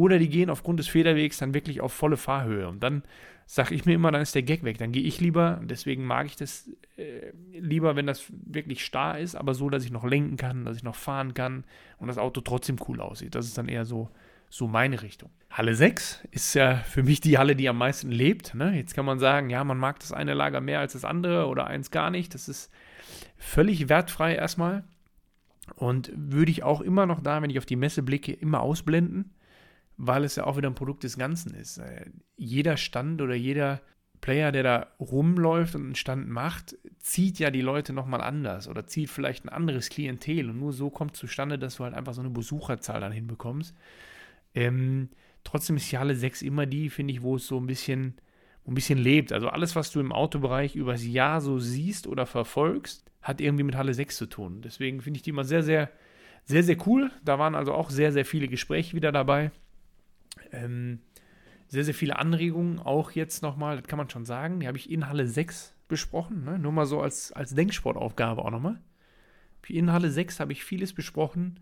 oder 0.00 0.18
die 0.18 0.28
gehen 0.28 0.50
aufgrund 0.50 0.78
des 0.78 0.88
Federwegs 0.88 1.38
dann 1.38 1.54
wirklich 1.54 1.80
auf 1.80 1.92
volle 1.92 2.16
Fahrhöhe. 2.16 2.68
Und 2.68 2.82
dann 2.82 3.02
sage 3.46 3.74
ich 3.74 3.84
mir 3.84 3.94
immer, 3.94 4.10
dann 4.12 4.22
ist 4.22 4.34
der 4.34 4.42
Gag 4.42 4.64
weg. 4.64 4.78
Dann 4.78 4.92
gehe 4.92 5.02
ich 5.02 5.20
lieber, 5.20 5.60
deswegen 5.62 6.04
mag 6.04 6.26
ich 6.26 6.36
das 6.36 6.70
äh, 6.96 7.32
lieber, 7.52 7.96
wenn 7.96 8.06
das 8.06 8.24
wirklich 8.30 8.84
starr 8.84 9.18
ist, 9.18 9.34
aber 9.34 9.54
so, 9.54 9.68
dass 9.68 9.84
ich 9.84 9.90
noch 9.90 10.04
lenken 10.04 10.36
kann, 10.36 10.64
dass 10.64 10.76
ich 10.76 10.82
noch 10.82 10.94
fahren 10.94 11.34
kann 11.34 11.64
und 11.98 12.08
das 12.08 12.18
Auto 12.18 12.40
trotzdem 12.40 12.76
cool 12.88 13.00
aussieht. 13.00 13.34
Das 13.34 13.46
ist 13.46 13.58
dann 13.58 13.68
eher 13.68 13.84
so 13.84 14.08
so 14.50 14.66
meine 14.66 15.00
Richtung. 15.02 15.30
Halle 15.48 15.74
6 15.74 16.26
ist 16.32 16.54
ja 16.54 16.74
für 16.74 17.04
mich 17.04 17.20
die 17.20 17.38
Halle, 17.38 17.54
die 17.54 17.68
am 17.68 17.78
meisten 17.78 18.10
lebt. 18.10 18.54
Ne? 18.54 18.76
Jetzt 18.76 18.94
kann 18.94 19.04
man 19.04 19.20
sagen, 19.20 19.48
ja, 19.48 19.62
man 19.62 19.78
mag 19.78 20.00
das 20.00 20.12
eine 20.12 20.34
Lager 20.34 20.60
mehr 20.60 20.80
als 20.80 20.92
das 20.92 21.04
andere 21.04 21.46
oder 21.46 21.68
eins 21.68 21.92
gar 21.92 22.10
nicht. 22.10 22.34
Das 22.34 22.48
ist 22.48 22.70
völlig 23.38 23.88
wertfrei 23.88 24.34
erstmal. 24.34 24.82
Und 25.76 26.10
würde 26.14 26.50
ich 26.50 26.64
auch 26.64 26.80
immer 26.80 27.06
noch 27.06 27.20
da, 27.20 27.40
wenn 27.40 27.50
ich 27.50 27.58
auf 27.58 27.66
die 27.66 27.76
Messe 27.76 28.02
blicke, 28.02 28.32
immer 28.32 28.60
ausblenden, 28.60 29.32
weil 30.02 30.24
es 30.24 30.36
ja 30.36 30.44
auch 30.44 30.56
wieder 30.56 30.70
ein 30.70 30.74
Produkt 30.74 31.04
des 31.04 31.18
Ganzen 31.18 31.54
ist. 31.54 31.76
Äh, 31.76 32.06
jeder 32.36 32.78
Stand 32.78 33.20
oder 33.20 33.34
jeder 33.34 33.82
Player, 34.22 34.50
der 34.50 34.62
da 34.62 34.86
rumläuft 34.98 35.74
und 35.74 35.84
einen 35.84 35.94
Stand 35.94 36.26
macht, 36.28 36.76
zieht 36.98 37.38
ja 37.38 37.50
die 37.50 37.60
Leute 37.60 37.92
nochmal 37.92 38.22
anders 38.22 38.66
oder 38.66 38.86
zieht 38.86 39.10
vielleicht 39.10 39.44
ein 39.44 39.50
anderes 39.50 39.90
Klientel 39.90 40.48
und 40.48 40.58
nur 40.58 40.72
so 40.72 40.88
kommt 40.88 41.16
zustande, 41.16 41.58
dass 41.58 41.76
du 41.76 41.84
halt 41.84 41.94
einfach 41.94 42.14
so 42.14 42.22
eine 42.22 42.30
Besucherzahl 42.30 43.00
dann 43.00 43.12
hinbekommst. 43.12 43.74
Ähm, 44.54 45.10
trotzdem 45.44 45.76
ist 45.76 45.92
Halle 45.92 46.14
6 46.14 46.40
immer 46.42 46.64
die, 46.64 46.88
finde 46.88 47.12
ich, 47.12 47.20
wo 47.20 47.36
es 47.36 47.46
so 47.46 47.58
ein 47.58 47.66
bisschen, 47.66 48.14
ein 48.66 48.74
bisschen 48.74 48.98
lebt. 48.98 49.32
Also 49.32 49.48
alles, 49.48 49.76
was 49.76 49.90
du 49.92 50.00
im 50.00 50.12
Autobereich 50.12 50.76
übers 50.76 51.06
Jahr 51.06 51.42
so 51.42 51.58
siehst 51.58 52.06
oder 52.06 52.24
verfolgst, 52.24 53.04
hat 53.20 53.42
irgendwie 53.42 53.64
mit 53.64 53.76
Halle 53.76 53.92
6 53.92 54.16
zu 54.16 54.26
tun. 54.26 54.62
Deswegen 54.62 55.02
finde 55.02 55.18
ich 55.18 55.22
die 55.22 55.30
immer 55.30 55.44
sehr, 55.44 55.62
sehr, 55.62 55.90
sehr, 56.44 56.62
sehr 56.62 56.76
cool. 56.86 57.10
Da 57.22 57.38
waren 57.38 57.54
also 57.54 57.74
auch 57.74 57.90
sehr, 57.90 58.12
sehr 58.12 58.24
viele 58.24 58.48
Gespräche 58.48 58.96
wieder 58.96 59.12
dabei. 59.12 59.50
Ähm, 60.52 61.00
sehr, 61.68 61.84
sehr 61.84 61.94
viele 61.94 62.18
Anregungen, 62.18 62.80
auch 62.80 63.12
jetzt 63.12 63.42
nochmal, 63.42 63.76
das 63.76 63.86
kann 63.86 63.96
man 63.96 64.10
schon 64.10 64.24
sagen, 64.24 64.60
die 64.60 64.66
habe 64.66 64.76
ich 64.76 64.90
in 64.90 65.08
Halle 65.08 65.26
6 65.26 65.74
besprochen, 65.86 66.44
ne? 66.44 66.58
nur 66.58 66.72
mal 66.72 66.86
so 66.86 67.00
als, 67.00 67.32
als 67.32 67.54
Denksportaufgabe 67.54 68.44
auch 68.44 68.50
nochmal. 68.50 68.80
In 69.68 69.92
Halle 69.92 70.10
6 70.10 70.40
habe 70.40 70.52
ich 70.52 70.64
vieles 70.64 70.92
besprochen, 70.92 71.60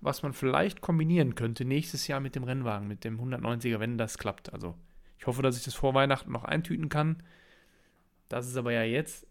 was 0.00 0.22
man 0.22 0.32
vielleicht 0.32 0.80
kombinieren 0.80 1.34
könnte 1.34 1.66
nächstes 1.66 2.06
Jahr 2.06 2.20
mit 2.20 2.34
dem 2.34 2.44
Rennwagen, 2.44 2.88
mit 2.88 3.04
dem 3.04 3.20
190er, 3.20 3.78
wenn 3.78 3.98
das 3.98 4.16
klappt. 4.16 4.52
Also 4.52 4.74
ich 5.18 5.26
hoffe, 5.26 5.42
dass 5.42 5.58
ich 5.58 5.64
das 5.64 5.74
vor 5.74 5.92
Weihnachten 5.92 6.32
noch 6.32 6.44
eintüten 6.44 6.88
kann. 6.88 7.22
Das 8.28 8.48
ist 8.48 8.56
aber 8.56 8.72
ja 8.72 8.84
jetzt 8.84 9.26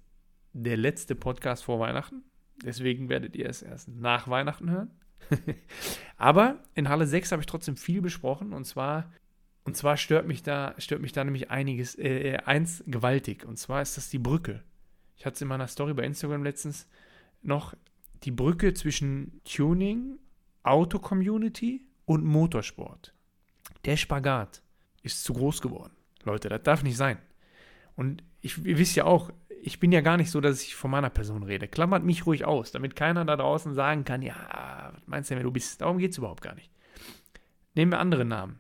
der 0.53 0.77
letzte 0.77 1.15
Podcast 1.15 1.63
vor 1.63 1.79
Weihnachten. 1.79 2.23
Deswegen 2.63 3.09
werdet 3.09 3.35
ihr 3.35 3.49
es 3.49 3.61
erst 3.61 3.87
nach 3.89 4.27
Weihnachten 4.27 4.69
hören. 4.69 4.91
aber 6.17 6.63
in 6.75 6.89
Halle 6.89 7.07
6 7.07 7.31
habe 7.31 7.41
ich 7.41 7.45
trotzdem 7.45 7.77
viel 7.77 8.01
besprochen 8.01 8.53
und 8.53 8.65
zwar 8.65 9.11
und 9.63 9.77
zwar 9.77 9.97
stört 9.97 10.27
mich 10.27 10.43
da 10.43 10.73
stört 10.77 11.01
mich 11.01 11.11
da 11.11 11.23
nämlich 11.23 11.51
einiges 11.51 11.97
äh, 11.97 12.37
eins 12.45 12.83
gewaltig 12.87 13.45
und 13.45 13.57
zwar 13.57 13.81
ist 13.81 13.97
das 13.97 14.09
die 14.09 14.19
Brücke. 14.19 14.63
Ich 15.17 15.25
hatte 15.25 15.35
es 15.35 15.41
in 15.41 15.47
meiner 15.47 15.67
Story 15.67 15.93
bei 15.93 16.03
Instagram 16.03 16.43
letztens 16.43 16.87
noch 17.43 17.75
die 18.23 18.31
Brücke 18.31 18.73
zwischen 18.73 19.41
Tuning 19.43 20.17
Auto-Community 20.63 21.85
und 22.05 22.23
Motorsport. 22.23 23.13
Der 23.85 23.97
Spagat 23.97 24.61
ist 25.01 25.23
zu 25.23 25.33
groß 25.33 25.61
geworden. 25.61 25.93
Leute, 26.23 26.49
das 26.49 26.63
darf 26.63 26.83
nicht 26.83 26.97
sein. 26.97 27.17
Und 27.95 28.23
ich, 28.41 28.57
ihr 28.63 28.77
wisst 28.77 28.95
ja 28.95 29.05
auch, 29.05 29.31
ich 29.63 29.79
bin 29.79 29.91
ja 29.91 30.01
gar 30.01 30.17
nicht 30.17 30.31
so, 30.31 30.41
dass 30.41 30.63
ich 30.63 30.75
von 30.75 30.91
meiner 30.91 31.09
Person 31.09 31.43
rede. 31.43 31.67
Klammert 31.67 32.03
mich 32.03 32.25
ruhig 32.25 32.45
aus, 32.45 32.71
damit 32.71 32.95
keiner 32.95 33.25
da 33.25 33.35
draußen 33.35 33.73
sagen 33.73 34.03
kann, 34.03 34.21
ja, 34.21 34.91
was 34.93 35.07
meinst 35.07 35.31
du, 35.31 35.35
wer 35.35 35.43
du 35.43 35.51
bist? 35.51 35.81
Darum 35.81 35.97
geht 35.97 36.11
es 36.11 36.17
überhaupt 36.17 36.41
gar 36.41 36.55
nicht. 36.55 36.71
Nehmen 37.75 37.91
wir 37.91 37.99
andere 37.99 38.25
Namen. 38.25 38.59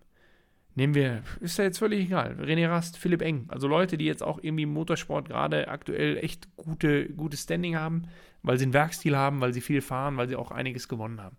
Nehmen 0.75 0.95
wir, 0.95 1.23
ist 1.41 1.57
ja 1.57 1.65
jetzt 1.65 1.79
völlig 1.79 2.05
egal, 2.05 2.37
René 2.39 2.69
Rast, 2.69 2.97
Philipp 2.97 3.21
Eng. 3.21 3.45
Also 3.49 3.67
Leute, 3.67 3.97
die 3.97 4.05
jetzt 4.05 4.23
auch 4.23 4.39
irgendwie 4.41 4.63
im 4.63 4.73
Motorsport 4.73 5.27
gerade 5.27 5.67
aktuell 5.67 6.17
echt 6.17 6.47
gute, 6.55 7.09
gutes 7.09 7.43
Standing 7.43 7.75
haben, 7.75 8.03
weil 8.41 8.57
sie 8.57 8.63
einen 8.63 8.73
Werkstil 8.73 9.17
haben, 9.17 9.41
weil 9.41 9.53
sie 9.53 9.59
viel 9.59 9.81
fahren, 9.81 10.15
weil 10.15 10.29
sie 10.29 10.37
auch 10.37 10.51
einiges 10.51 10.87
gewonnen 10.87 11.21
haben. 11.21 11.35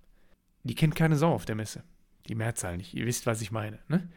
Die 0.65 0.75
kennt 0.75 0.95
keine 0.95 1.17
Sau 1.17 1.33
auf 1.33 1.47
der 1.47 1.55
Messe. 1.55 1.83
Die 2.29 2.35
Mehrzahl 2.35 2.77
nicht. 2.77 2.95
Ihr 2.95 3.07
wisst, 3.07 3.27
was 3.27 3.41
ich 3.41 3.51
meine. 3.51 3.79
Ne? 3.89 4.09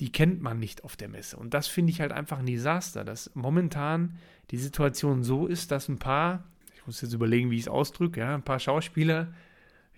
Die 0.00 0.10
kennt 0.10 0.40
man 0.40 0.58
nicht 0.58 0.84
auf 0.84 0.96
der 0.96 1.08
Messe. 1.08 1.36
Und 1.36 1.54
das 1.54 1.66
finde 1.66 1.92
ich 1.92 2.00
halt 2.00 2.12
einfach 2.12 2.38
ein 2.38 2.46
Desaster, 2.46 3.04
dass 3.04 3.30
momentan 3.34 4.16
die 4.50 4.58
Situation 4.58 5.22
so 5.22 5.46
ist, 5.46 5.70
dass 5.70 5.88
ein 5.88 5.98
paar, 5.98 6.44
ich 6.74 6.86
muss 6.86 7.00
jetzt 7.02 7.12
überlegen, 7.12 7.50
wie 7.50 7.56
ich 7.56 7.62
es 7.62 7.68
ausdrücke, 7.68 8.20
ja, 8.20 8.34
ein 8.34 8.42
paar 8.42 8.58
Schauspieler 8.58 9.28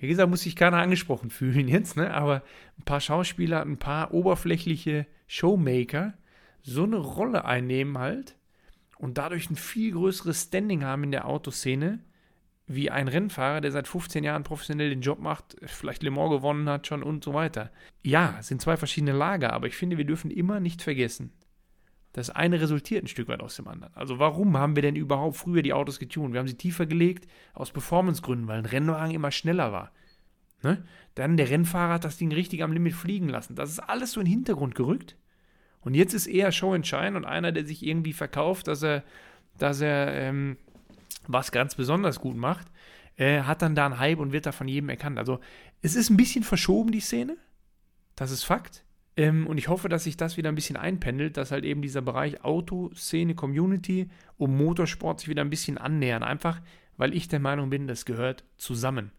wie 0.03 0.09
gesagt, 0.09 0.31
muss 0.31 0.43
sich 0.43 0.57
keiner 0.57 0.79
angesprochen 0.79 1.31
fühlen 1.31 1.69
jetzt, 1.69 1.97
ne? 1.97 2.13
aber 2.13 2.43
ein 2.79 2.85
paar 2.85 3.01
Schauspieler, 3.01 3.63
ein 3.63 3.79
paar 3.79 4.13
oberflächliche 4.13 5.07
Showmaker 5.29 6.15
so 6.63 6.83
eine 6.83 6.97
Rolle 6.97 7.45
einnehmen 7.45 7.99
halt 7.99 8.37
und 8.99 9.17
dadurch 9.19 9.49
ein 9.49 9.57
viel 9.57 9.93
größeres 9.93 10.43
Standing 10.43 10.85
haben 10.85 11.05
in 11.05 11.13
der 11.13 11.27
Autoszene, 11.27 12.01
wie 12.75 12.91
ein 12.91 13.09
Rennfahrer, 13.09 13.61
der 13.61 13.73
seit 13.73 13.89
15 13.89 14.25
Jahren 14.25 14.43
professionell 14.43 14.91
den 14.91 15.01
Job 15.01 15.19
macht, 15.19 15.57
vielleicht 15.65 16.03
Le 16.03 16.11
Mans 16.11 16.31
gewonnen 16.31 16.69
hat 16.69 16.87
schon 16.87 17.03
und 17.03 17.25
so 17.25 17.35
weiter. 17.35 17.71
Ja, 18.03 18.39
sind 18.41 18.61
zwei 18.61 18.77
verschiedene 18.77 19.13
Lager, 19.13 19.53
aber 19.53 19.67
ich 19.67 19.77
finde, 19.77 19.99
wir 19.99 20.05
dürfen 20.05 20.31
immer 20.31 20.61
nicht 20.61 20.83
vergessen, 20.83 21.33
das 22.13 22.29
eine 22.29 22.61
resultiert 22.61 23.05
ein 23.05 23.09
Stück 23.09 23.29
weit 23.29 23.41
aus 23.41 23.57
dem 23.57 23.69
anderen. 23.69 23.95
Also 23.97 24.19
warum 24.19 24.57
haben 24.59 24.77
wir 24.77 24.83
denn 24.83 24.97
überhaupt 24.97 25.37
früher 25.37 25.63
die 25.63 25.73
Autos 25.73 25.99
getunt? 25.99 26.35
Wir 26.35 26.41
haben 26.41 26.49
sie 26.49 26.57
tiefer 26.57 26.85
gelegt 26.85 27.27
aus 27.55 27.71
Performancegründen, 27.71 28.49
weil 28.49 28.59
ein 28.59 28.67
Rennwagen 28.67 29.15
immer 29.15 29.31
schneller 29.31 29.73
war. 29.73 29.93
Ne? 30.63 30.85
Dann 31.15 31.37
der 31.37 31.49
Rennfahrer 31.49 31.95
hat 31.95 32.05
das 32.05 32.19
Ding 32.19 32.31
richtig 32.33 32.63
am 32.63 32.73
Limit 32.73 32.95
fliegen 32.95 33.29
lassen. 33.29 33.55
Das 33.55 33.71
ist 33.71 33.81
alles 33.81 34.13
so 34.13 34.21
in 34.21 34.27
den 34.27 34.33
Hintergrund 34.33 34.75
gerückt. 34.75 35.17
Und 35.81 35.95
jetzt 35.95 36.13
ist 36.13 36.27
eher 36.27 36.53
Show 36.53 36.75
and 36.75 36.87
Shine 36.87 37.17
und 37.17 37.25
einer, 37.25 37.51
der 37.51 37.65
sich 37.65 37.85
irgendwie 37.85 38.13
verkauft, 38.13 38.69
dass 38.69 38.83
er, 38.83 39.03
dass 39.59 39.81
er 39.81 40.13
ähm, 40.15 40.59
was 41.27 41.53
ganz 41.53 41.75
besonders 41.75 42.21
gut 42.21 42.37
macht, 42.37 42.67
äh, 43.17 43.43
hat 43.43 43.63
dann 43.63 43.75
da 43.75 43.87
einen 43.87 43.99
Hype 43.99 44.19
und 44.19 44.33
wird 44.33 44.47
da 44.47 44.53
von 44.53 44.69
jedem 44.69 44.89
erkannt. 44.89 45.19
Also 45.19 45.41
es 45.81 45.95
ist 45.95 46.11
ein 46.11 46.17
bisschen 46.17 46.45
verschoben, 46.45 46.93
die 46.93 47.01
Szene. 47.01 47.37
Das 48.17 48.31
ist 48.31 48.45
Fakt. 48.45 48.85
Ähm, 49.17 49.47
und 49.47 49.59
ich 49.59 49.69
hoffe, 49.69 49.89
dass 49.89 50.05
sich 50.05 50.17
das 50.17 50.37
wieder 50.37 50.49
ein 50.49 50.55
bisschen 50.55 50.77
einpendelt, 50.77 51.37
dass 51.37 51.51
halt 51.51 51.65
eben 51.65 51.83
dieser 51.83 52.01
Bereich 52.01 52.45
Autoszene, 52.45 53.35
Community 53.35 54.09
und 54.39 54.57
Motorsport 54.57 55.21
sich 55.21 55.29
wieder 55.29 55.43
ein 55.43 55.51
bisschen 55.51 55.77
annähern. 55.77 56.23
Einfach, 56.23 56.61
weil 56.97 57.15
ich 57.15 57.29
der 57.29 57.41
Meinung 57.41 57.69
bin, 57.71 57.87
das 57.87 58.05
gehört 58.05 58.45
zusammen. 58.57 59.13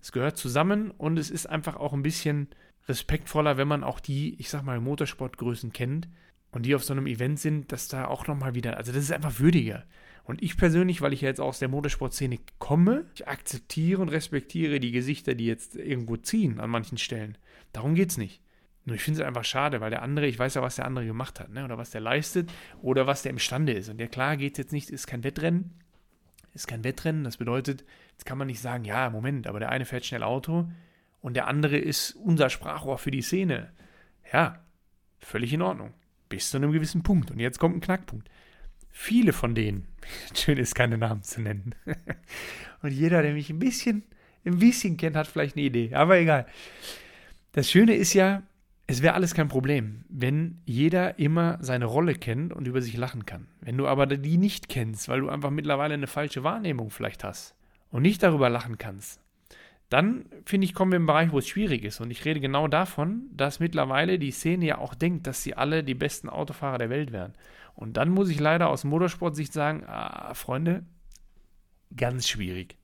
Es 0.00 0.12
gehört 0.12 0.36
zusammen 0.36 0.90
und 0.90 1.18
es 1.18 1.30
ist 1.30 1.46
einfach 1.46 1.76
auch 1.76 1.92
ein 1.92 2.02
bisschen 2.02 2.48
respektvoller, 2.88 3.56
wenn 3.56 3.68
man 3.68 3.84
auch 3.84 4.00
die, 4.00 4.38
ich 4.40 4.48
sag 4.48 4.62
mal, 4.62 4.80
Motorsportgrößen 4.80 5.72
kennt 5.72 6.08
und 6.52 6.62
die 6.62 6.74
auf 6.74 6.84
so 6.84 6.92
einem 6.92 7.06
Event 7.06 7.40
sind, 7.40 7.72
dass 7.72 7.88
da 7.88 8.06
auch 8.06 8.26
nochmal 8.26 8.54
wieder, 8.54 8.76
also 8.76 8.92
das 8.92 9.02
ist 9.02 9.12
einfach 9.12 9.38
würdiger. 9.40 9.84
Und 10.26 10.42
ich 10.42 10.56
persönlich, 10.56 11.00
weil 11.00 11.12
ich 11.12 11.20
ja 11.20 11.28
jetzt 11.28 11.40
aus 11.40 11.60
der 11.60 11.68
Motorsportszene 11.68 12.38
komme, 12.58 13.04
ich 13.14 13.28
akzeptiere 13.28 14.02
und 14.02 14.08
respektiere 14.08 14.80
die 14.80 14.90
Gesichter, 14.90 15.34
die 15.34 15.46
jetzt 15.46 15.76
irgendwo 15.76 16.16
ziehen 16.16 16.58
an 16.58 16.68
manchen 16.68 16.98
Stellen. 16.98 17.38
Darum 17.72 17.94
geht 17.94 18.10
es 18.10 18.18
nicht. 18.18 18.42
Nur 18.84 18.96
ich 18.96 19.02
finde 19.02 19.20
es 19.20 19.26
einfach 19.26 19.44
schade, 19.44 19.80
weil 19.80 19.90
der 19.90 20.02
andere, 20.02 20.26
ich 20.26 20.38
weiß 20.38 20.54
ja, 20.54 20.62
was 20.62 20.76
der 20.76 20.84
andere 20.84 21.06
gemacht 21.06 21.38
hat, 21.38 21.50
ne? 21.50 21.64
oder 21.64 21.78
was 21.78 21.90
der 21.90 22.00
leistet, 22.00 22.52
oder 22.82 23.06
was 23.06 23.22
der 23.22 23.30
imstande 23.30 23.72
ist. 23.72 23.88
Und 23.88 23.98
der 23.98 24.08
klar 24.08 24.36
geht 24.36 24.58
jetzt 24.58 24.72
nicht, 24.72 24.90
ist 24.90 25.06
kein 25.06 25.22
Wettrennen, 25.22 25.72
ist 26.54 26.66
kein 26.66 26.84
Wettrennen. 26.84 27.24
Das 27.24 27.36
bedeutet, 27.36 27.84
jetzt 28.12 28.26
kann 28.26 28.38
man 28.38 28.48
nicht 28.48 28.60
sagen, 28.60 28.84
ja, 28.84 29.10
Moment, 29.10 29.46
aber 29.46 29.60
der 29.60 29.70
eine 29.70 29.84
fährt 29.84 30.06
schnell 30.06 30.22
Auto 30.24 30.68
und 31.20 31.34
der 31.34 31.46
andere 31.46 31.78
ist 31.78 32.12
unser 32.12 32.50
Sprachrohr 32.50 32.98
für 32.98 33.10
die 33.10 33.22
Szene. 33.22 33.72
Ja, 34.32 34.64
völlig 35.18 35.52
in 35.52 35.62
Ordnung. 35.62 35.94
Bis 36.28 36.50
zu 36.50 36.56
einem 36.56 36.72
gewissen 36.72 37.04
Punkt. 37.04 37.30
Und 37.30 37.38
jetzt 37.38 37.58
kommt 37.58 37.76
ein 37.76 37.80
Knackpunkt. 37.80 38.28
Viele 38.98 39.34
von 39.34 39.54
denen, 39.54 39.86
schön 40.34 40.56
ist, 40.56 40.74
keine 40.74 40.96
Namen 40.96 41.22
zu 41.22 41.42
nennen. 41.42 41.74
und 42.82 42.90
jeder, 42.90 43.20
der 43.20 43.34
mich 43.34 43.50
ein 43.50 43.58
bisschen, 43.58 44.04
ein 44.46 44.58
bisschen 44.58 44.96
kennt, 44.96 45.16
hat 45.16 45.26
vielleicht 45.26 45.54
eine 45.54 45.66
Idee. 45.66 45.94
Aber 45.94 46.16
egal. 46.16 46.46
Das 47.52 47.70
Schöne 47.70 47.94
ist 47.94 48.14
ja, 48.14 48.42
es 48.86 49.02
wäre 49.02 49.12
alles 49.12 49.34
kein 49.34 49.48
Problem, 49.48 50.06
wenn 50.08 50.62
jeder 50.64 51.18
immer 51.18 51.58
seine 51.60 51.84
Rolle 51.84 52.14
kennt 52.14 52.54
und 52.54 52.66
über 52.66 52.80
sich 52.80 52.96
lachen 52.96 53.26
kann. 53.26 53.48
Wenn 53.60 53.76
du 53.76 53.86
aber 53.86 54.06
die 54.06 54.38
nicht 54.38 54.70
kennst, 54.70 55.10
weil 55.10 55.20
du 55.20 55.28
einfach 55.28 55.50
mittlerweile 55.50 55.92
eine 55.92 56.06
falsche 56.06 56.42
Wahrnehmung 56.42 56.88
vielleicht 56.88 57.22
hast 57.22 57.54
und 57.90 58.00
nicht 58.00 58.22
darüber 58.22 58.48
lachen 58.48 58.78
kannst, 58.78 59.20
dann 59.88 60.26
finde 60.44 60.64
ich, 60.64 60.74
kommen 60.74 60.92
wir 60.92 60.96
im 60.96 61.06
Bereich, 61.06 61.30
wo 61.32 61.38
es 61.38 61.46
schwierig 61.46 61.84
ist. 61.84 62.00
Und 62.00 62.10
ich 62.10 62.24
rede 62.24 62.40
genau 62.40 62.66
davon, 62.66 63.28
dass 63.32 63.60
mittlerweile 63.60 64.18
die 64.18 64.32
Szene 64.32 64.66
ja 64.66 64.78
auch 64.78 64.94
denkt, 64.94 65.26
dass 65.26 65.42
sie 65.42 65.54
alle 65.54 65.84
die 65.84 65.94
besten 65.94 66.28
Autofahrer 66.28 66.78
der 66.78 66.90
Welt 66.90 67.12
wären. 67.12 67.34
Und 67.74 67.96
dann 67.96 68.10
muss 68.10 68.28
ich 68.28 68.40
leider 68.40 68.68
aus 68.68 68.84
Motorsportsicht 68.84 69.52
sagen, 69.52 69.84
ah, 69.86 70.34
Freunde, 70.34 70.84
ganz 71.96 72.28
schwierig. 72.28 72.76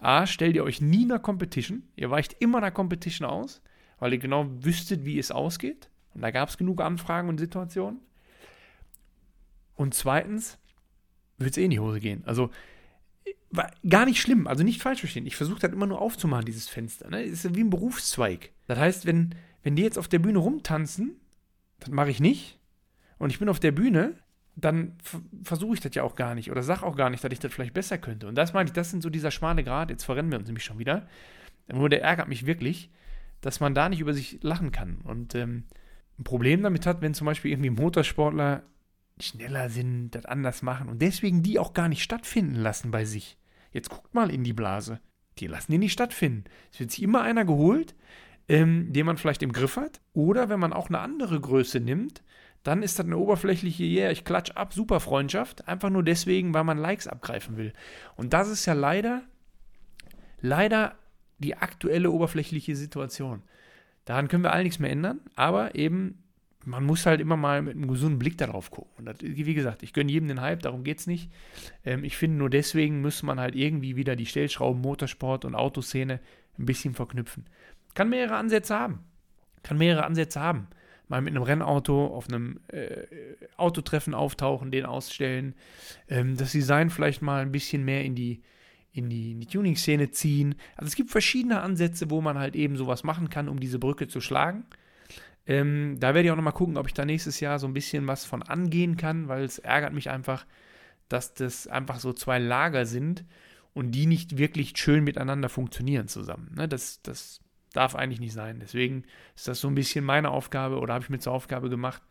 A, 0.00 0.26
stellt 0.26 0.56
ihr 0.56 0.64
euch 0.64 0.80
nie 0.80 1.04
einer 1.04 1.20
Competition, 1.20 1.84
ihr 1.96 2.10
weicht 2.10 2.36
immer 2.40 2.58
einer 2.58 2.72
Competition 2.72 3.26
aus 3.26 3.62
weil 4.02 4.14
ihr 4.14 4.18
genau 4.18 4.48
wüsstet, 4.64 5.04
wie 5.04 5.16
es 5.16 5.30
ausgeht. 5.30 5.88
Und 6.12 6.22
da 6.22 6.32
gab 6.32 6.48
es 6.48 6.58
genug 6.58 6.80
Anfragen 6.80 7.28
und 7.28 7.38
Situationen. 7.38 8.00
Und 9.76 9.94
zweitens 9.94 10.58
wird 11.38 11.52
es 11.52 11.56
eh 11.56 11.66
in 11.66 11.70
die 11.70 11.78
Hose 11.78 12.00
gehen. 12.00 12.24
Also 12.26 12.50
war 13.52 13.70
gar 13.88 14.06
nicht 14.06 14.20
schlimm, 14.20 14.46
also 14.46 14.64
nicht 14.64 14.82
falsch 14.82 15.00
verstehen. 15.00 15.26
Ich 15.26 15.36
versuche 15.36 15.60
halt 15.62 15.72
immer 15.72 15.86
nur 15.86 16.00
aufzumachen, 16.00 16.46
dieses 16.46 16.68
Fenster. 16.68 17.10
Ne? 17.10 17.28
Das 17.28 17.44
ist 17.44 17.54
wie 17.54 17.62
ein 17.62 17.70
Berufszweig. 17.70 18.50
Das 18.66 18.78
heißt, 18.78 19.06
wenn, 19.06 19.34
wenn 19.62 19.76
die 19.76 19.82
jetzt 19.82 19.98
auf 19.98 20.08
der 20.08 20.18
Bühne 20.18 20.38
rumtanzen, 20.38 21.20
das 21.78 21.90
mache 21.90 22.10
ich 22.10 22.18
nicht. 22.18 22.58
Und 23.18 23.30
ich 23.30 23.38
bin 23.38 23.48
auf 23.48 23.60
der 23.60 23.72
Bühne, 23.72 24.16
dann 24.56 24.96
versuche 25.44 25.74
ich 25.74 25.80
das 25.80 25.94
ja 25.94 26.02
auch 26.02 26.14
gar 26.14 26.34
nicht 26.34 26.50
oder 26.50 26.62
sage 26.62 26.84
auch 26.84 26.96
gar 26.96 27.10
nicht, 27.10 27.22
dass 27.22 27.32
ich 27.32 27.38
das 27.38 27.52
vielleicht 27.52 27.74
besser 27.74 27.98
könnte. 27.98 28.26
Und 28.26 28.34
das 28.34 28.52
meine 28.52 28.68
ich, 28.68 28.72
das 28.72 28.90
sind 28.90 29.02
so 29.02 29.10
dieser 29.10 29.30
schmale 29.30 29.64
Grad, 29.64 29.90
jetzt 29.90 30.04
verrennen 30.04 30.30
wir 30.30 30.38
uns 30.38 30.48
nämlich 30.48 30.64
schon 30.64 30.78
wieder. 30.78 31.06
Nur 31.72 31.88
der 31.88 32.02
ärgert 32.02 32.28
mich 32.28 32.46
wirklich, 32.46 32.90
dass 33.40 33.60
man 33.60 33.74
da 33.74 33.88
nicht 33.88 34.00
über 34.00 34.14
sich 34.14 34.38
lachen 34.42 34.72
kann. 34.72 34.98
Und 35.04 35.34
ähm, 35.34 35.64
ein 36.18 36.24
Problem 36.24 36.62
damit 36.62 36.86
hat, 36.86 37.00
wenn 37.02 37.14
zum 37.14 37.26
Beispiel 37.26 37.50
irgendwie 37.50 37.70
Motorsportler 37.70 38.62
schneller 39.20 39.68
sind, 39.70 40.10
das 40.10 40.24
anders 40.24 40.62
machen 40.62 40.88
und 40.88 41.00
deswegen 41.00 41.42
die 41.42 41.58
auch 41.58 41.74
gar 41.74 41.88
nicht 41.88 42.02
stattfinden 42.02 42.56
lassen 42.56 42.90
bei 42.90 43.04
sich. 43.04 43.36
Jetzt 43.72 43.90
guckt 43.90 44.14
mal 44.14 44.30
in 44.30 44.44
die 44.44 44.52
Blase. 44.52 45.00
Die 45.38 45.46
lassen 45.46 45.72
die 45.72 45.78
nicht 45.78 45.92
stattfinden. 45.92 46.44
Es 46.72 46.80
wird 46.80 46.90
sich 46.90 47.02
immer 47.02 47.22
einer 47.22 47.44
geholt, 47.44 47.94
ähm, 48.48 48.92
den 48.92 49.06
man 49.06 49.16
vielleicht 49.16 49.42
im 49.42 49.52
Griff 49.52 49.76
hat. 49.76 50.00
Oder 50.12 50.48
wenn 50.48 50.60
man 50.60 50.72
auch 50.72 50.88
eine 50.88 50.98
andere 50.98 51.40
Größe 51.40 51.80
nimmt, 51.80 52.22
dann 52.62 52.82
ist 52.82 52.98
das 52.98 53.06
eine 53.06 53.16
oberflächliche, 53.16 53.82
yeah, 53.82 54.10
ich 54.10 54.24
klatsch 54.24 54.52
ab, 54.52 54.72
super 54.72 55.00
Freundschaft. 55.00 55.66
Einfach 55.66 55.90
nur 55.90 56.02
deswegen, 56.02 56.54
weil 56.54 56.64
man 56.64 56.78
Likes 56.78 57.08
abgreifen 57.08 57.56
will. 57.56 57.72
Und 58.16 58.32
das 58.32 58.48
ist 58.48 58.66
ja 58.66 58.74
leider, 58.74 59.22
leider 60.40 60.94
die 61.38 61.56
aktuelle 61.56 62.10
oberflächliche 62.10 62.76
Situation. 62.76 63.42
Daran 64.04 64.28
können 64.28 64.44
wir 64.44 64.52
alle 64.52 64.64
nichts 64.64 64.78
mehr 64.78 64.90
ändern, 64.90 65.20
aber 65.34 65.74
eben, 65.74 66.22
man 66.64 66.84
muss 66.84 67.06
halt 67.06 67.20
immer 67.20 67.36
mal 67.36 67.62
mit 67.62 67.76
einem 67.76 67.88
gesunden 67.88 68.18
Blick 68.18 68.38
darauf 68.38 68.70
gucken. 68.70 68.92
Und 68.98 69.04
das, 69.06 69.16
wie 69.20 69.54
gesagt, 69.54 69.82
ich 69.82 69.92
gönne 69.92 70.12
jedem 70.12 70.28
den 70.28 70.40
Hype, 70.40 70.62
darum 70.62 70.84
geht 70.84 70.98
es 70.98 71.06
nicht. 71.06 71.30
Ähm, 71.84 72.04
ich 72.04 72.16
finde, 72.16 72.38
nur 72.38 72.50
deswegen 72.50 73.00
muss 73.00 73.22
man 73.22 73.40
halt 73.40 73.54
irgendwie 73.54 73.96
wieder 73.96 74.16
die 74.16 74.26
Stellschrauben 74.26 74.80
Motorsport 74.80 75.44
und 75.44 75.54
Autoszene 75.54 76.20
ein 76.58 76.66
bisschen 76.66 76.94
verknüpfen. 76.94 77.46
Kann 77.94 78.08
mehrere 78.08 78.36
Ansätze 78.36 78.78
haben. 78.78 79.00
Kann 79.62 79.78
mehrere 79.78 80.04
Ansätze 80.04 80.40
haben. 80.40 80.68
Mal 81.08 81.20
mit 81.20 81.34
einem 81.34 81.42
Rennauto 81.42 82.06
auf 82.06 82.28
einem 82.28 82.60
äh, 82.68 83.06
Autotreffen 83.56 84.14
auftauchen, 84.14 84.70
den 84.70 84.86
ausstellen. 84.86 85.54
Ähm, 86.08 86.36
das 86.36 86.52
Design 86.52 86.90
vielleicht 86.90 87.22
mal 87.22 87.42
ein 87.42 87.52
bisschen 87.52 87.84
mehr 87.84 88.04
in 88.04 88.14
die 88.14 88.42
in 88.94 89.08
die, 89.08 89.32
in 89.32 89.40
die 89.40 89.46
Tuning-Szene 89.46 90.10
ziehen. 90.10 90.54
Also 90.76 90.88
es 90.88 90.96
gibt 90.96 91.10
verschiedene 91.10 91.62
Ansätze, 91.62 92.10
wo 92.10 92.20
man 92.20 92.38
halt 92.38 92.54
eben 92.54 92.76
sowas 92.76 93.04
machen 93.04 93.30
kann, 93.30 93.48
um 93.48 93.58
diese 93.58 93.78
Brücke 93.78 94.06
zu 94.06 94.20
schlagen. 94.20 94.64
Ähm, 95.46 95.96
da 95.98 96.14
werde 96.14 96.26
ich 96.26 96.30
auch 96.30 96.36
nochmal 96.36 96.52
gucken, 96.52 96.76
ob 96.76 96.86
ich 96.86 96.94
da 96.94 97.04
nächstes 97.04 97.40
Jahr 97.40 97.58
so 97.58 97.66
ein 97.66 97.74
bisschen 97.74 98.06
was 98.06 98.24
von 98.24 98.42
angehen 98.42 98.96
kann, 98.96 99.28
weil 99.28 99.44
es 99.44 99.58
ärgert 99.58 99.92
mich 99.92 100.10
einfach, 100.10 100.46
dass 101.08 101.34
das 101.34 101.66
einfach 101.66 101.98
so 101.98 102.12
zwei 102.12 102.38
Lager 102.38 102.86
sind 102.86 103.24
und 103.74 103.92
die 103.92 104.06
nicht 104.06 104.38
wirklich 104.38 104.72
schön 104.76 105.04
miteinander 105.04 105.48
funktionieren 105.48 106.08
zusammen. 106.08 106.52
Ne? 106.54 106.68
Das, 106.68 107.02
das 107.02 107.40
darf 107.72 107.94
eigentlich 107.94 108.20
nicht 108.20 108.34
sein. 108.34 108.60
Deswegen 108.60 109.04
ist 109.34 109.48
das 109.48 109.60
so 109.60 109.68
ein 109.68 109.74
bisschen 109.74 110.04
meine 110.04 110.30
Aufgabe 110.30 110.78
oder 110.78 110.94
habe 110.94 111.04
ich 111.04 111.10
mir 111.10 111.18
zur 111.18 111.32
Aufgabe 111.32 111.70
gemacht, 111.70 112.02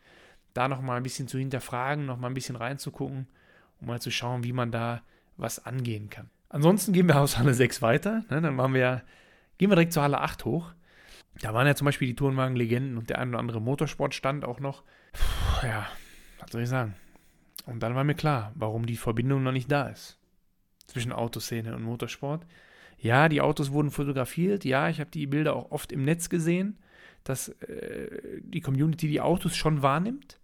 da 0.53 0.67
nochmal 0.67 0.97
ein 0.97 1.03
bisschen 1.03 1.27
zu 1.27 1.38
hinterfragen, 1.38 2.05
nochmal 2.05 2.31
ein 2.31 2.35
bisschen 2.35 2.55
reinzugucken, 2.55 3.27
um 3.79 3.88
mal 3.88 4.01
zu 4.01 4.11
schauen, 4.11 4.43
wie 4.43 4.53
man 4.53 4.71
da 4.71 5.01
was 5.38 5.65
angehen 5.65 6.09
kann. 6.09 6.29
Ansonsten 6.50 6.91
gehen 6.91 7.07
wir 7.07 7.19
aus 7.19 7.38
Halle 7.38 7.53
6 7.53 7.81
weiter. 7.81 8.25
Ne? 8.29 8.41
Dann 8.41 8.73
wir, 8.73 9.03
gehen 9.57 9.69
wir 9.69 9.75
direkt 9.75 9.93
zur 9.93 10.03
Halle 10.03 10.19
8 10.19 10.43
hoch. 10.43 10.73
Da 11.39 11.53
waren 11.53 11.67
ja 11.67 11.75
zum 11.75 11.85
Beispiel 11.85 12.07
die 12.07 12.15
Tourenwagen-Legenden 12.15 12.97
und 12.97 13.09
der 13.09 13.19
ein 13.19 13.29
oder 13.29 13.39
andere 13.39 13.61
Motorsportstand 13.61 14.45
auch 14.45 14.59
noch. 14.59 14.83
Puh, 15.13 15.67
ja, 15.67 15.88
was 16.39 16.51
soll 16.51 16.63
ich 16.63 16.69
sagen? 16.69 16.95
Und 17.65 17.81
dann 17.81 17.95
war 17.95 18.03
mir 18.03 18.15
klar, 18.15 18.51
warum 18.55 18.85
die 18.85 18.97
Verbindung 18.97 19.43
noch 19.43 19.51
nicht 19.51 19.71
da 19.71 19.88
ist. 19.88 20.17
Zwischen 20.88 21.11
Autoszene 21.11 21.75
und 21.75 21.83
Motorsport. 21.83 22.45
Ja, 22.97 23.29
die 23.29 23.41
Autos 23.41 23.71
wurden 23.71 23.91
fotografiert. 23.91 24.65
Ja, 24.65 24.89
ich 24.89 25.00
habe 25.00 25.09
die 25.09 25.25
Bilder 25.25 25.55
auch 25.55 25.71
oft 25.71 25.91
im 25.91 26.03
Netz 26.03 26.29
gesehen, 26.29 26.77
dass 27.23 27.50
äh, 27.50 28.41
die 28.43 28.61
Community 28.61 29.07
die 29.07 29.21
Autos 29.21 29.55
schon 29.55 29.81
wahrnimmt. 29.81 30.39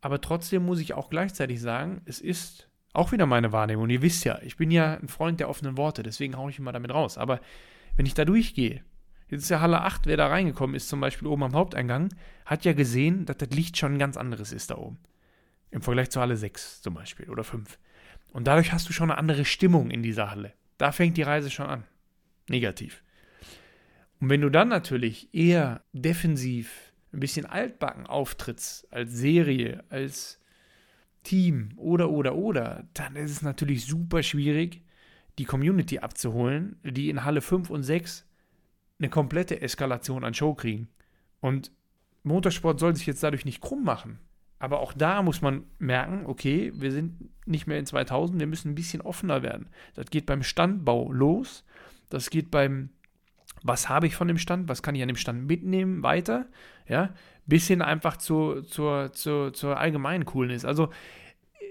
Aber 0.00 0.20
trotzdem 0.20 0.64
muss 0.64 0.78
ich 0.78 0.94
auch 0.94 1.10
gleichzeitig 1.10 1.60
sagen, 1.60 2.02
es 2.04 2.20
ist 2.20 2.68
auch 2.92 3.12
wieder 3.12 3.26
meine 3.26 3.52
Wahrnehmung. 3.52 3.84
Und 3.84 3.90
ihr 3.90 4.02
wisst 4.02 4.24
ja, 4.24 4.40
ich 4.42 4.56
bin 4.56 4.70
ja 4.70 4.94
ein 4.94 5.08
Freund 5.08 5.40
der 5.40 5.48
offenen 5.48 5.76
Worte, 5.76 6.02
deswegen 6.02 6.36
haue 6.36 6.50
ich 6.50 6.58
immer 6.58 6.72
damit 6.72 6.92
raus. 6.92 7.18
Aber 7.18 7.40
wenn 7.96 8.06
ich 8.06 8.14
da 8.14 8.24
durchgehe, 8.24 8.82
jetzt 9.28 9.42
ist 9.42 9.48
ja 9.48 9.60
Halle 9.60 9.82
8, 9.82 10.06
wer 10.06 10.16
da 10.16 10.28
reingekommen 10.28 10.76
ist, 10.76 10.88
zum 10.88 11.00
Beispiel 11.00 11.28
oben 11.28 11.44
am 11.44 11.54
Haupteingang, 11.54 12.14
hat 12.44 12.64
ja 12.64 12.72
gesehen, 12.72 13.26
dass 13.26 13.38
das 13.38 13.50
Licht 13.50 13.76
schon 13.76 13.94
ein 13.94 13.98
ganz 13.98 14.16
anderes 14.16 14.52
ist 14.52 14.70
da 14.70 14.78
oben. 14.78 14.98
Im 15.70 15.82
Vergleich 15.82 16.10
zu 16.10 16.20
Halle 16.20 16.36
6 16.36 16.82
zum 16.82 16.94
Beispiel 16.94 17.28
oder 17.28 17.44
5. 17.44 17.78
Und 18.32 18.46
dadurch 18.46 18.72
hast 18.72 18.88
du 18.88 18.92
schon 18.92 19.10
eine 19.10 19.18
andere 19.18 19.44
Stimmung 19.44 19.90
in 19.90 20.02
dieser 20.02 20.30
Halle. 20.30 20.52
Da 20.78 20.92
fängt 20.92 21.16
die 21.16 21.22
Reise 21.22 21.50
schon 21.50 21.66
an. 21.66 21.84
Negativ. 22.48 23.02
Und 24.20 24.30
wenn 24.30 24.40
du 24.40 24.50
dann 24.50 24.68
natürlich 24.68 25.34
eher 25.34 25.82
defensiv, 25.92 26.92
ein 27.12 27.20
bisschen 27.20 27.46
altbacken 27.46 28.06
auftrittst, 28.06 28.92
als 28.92 29.12
Serie, 29.12 29.84
als 29.88 30.40
Team 31.22 31.70
oder, 31.76 32.10
oder, 32.10 32.34
oder, 32.34 32.88
dann 32.94 33.16
ist 33.16 33.30
es 33.30 33.42
natürlich 33.42 33.86
super 33.86 34.22
schwierig, 34.22 34.82
die 35.38 35.44
Community 35.44 35.98
abzuholen, 35.98 36.78
die 36.82 37.10
in 37.10 37.24
Halle 37.24 37.40
5 37.40 37.68
und 37.70 37.82
6 37.82 38.25
eine 38.98 39.08
komplette 39.08 39.60
Eskalation 39.60 40.24
an 40.24 40.34
Show 40.34 40.54
kriegen. 40.54 40.88
Und 41.40 41.70
Motorsport 42.22 42.80
soll 42.80 42.96
sich 42.96 43.06
jetzt 43.06 43.22
dadurch 43.22 43.44
nicht 43.44 43.60
krumm 43.60 43.84
machen. 43.84 44.18
Aber 44.58 44.80
auch 44.80 44.92
da 44.92 45.22
muss 45.22 45.42
man 45.42 45.64
merken, 45.78 46.24
okay, 46.26 46.72
wir 46.74 46.90
sind 46.90 47.30
nicht 47.46 47.66
mehr 47.66 47.78
in 47.78 47.86
2000, 47.86 48.40
wir 48.40 48.46
müssen 48.46 48.72
ein 48.72 48.74
bisschen 48.74 49.02
offener 49.02 49.42
werden. 49.42 49.68
Das 49.94 50.06
geht 50.06 50.26
beim 50.26 50.42
Standbau 50.42 51.12
los, 51.12 51.64
das 52.08 52.30
geht 52.30 52.50
beim, 52.50 52.88
was 53.62 53.88
habe 53.88 54.06
ich 54.06 54.16
von 54.16 54.28
dem 54.28 54.38
Stand, 54.38 54.68
was 54.68 54.82
kann 54.82 54.94
ich 54.94 55.02
an 55.02 55.08
dem 55.08 55.16
Stand 55.16 55.46
mitnehmen, 55.46 56.02
weiter, 56.02 56.46
ja, 56.88 57.10
bis 57.44 57.66
hin 57.68 57.82
einfach 57.82 58.16
zu, 58.16 58.62
zur, 58.62 59.12
zur, 59.12 59.52
zur 59.52 59.78
allgemeinen 59.78 60.24
Coolness. 60.24 60.64
Also, 60.64 60.90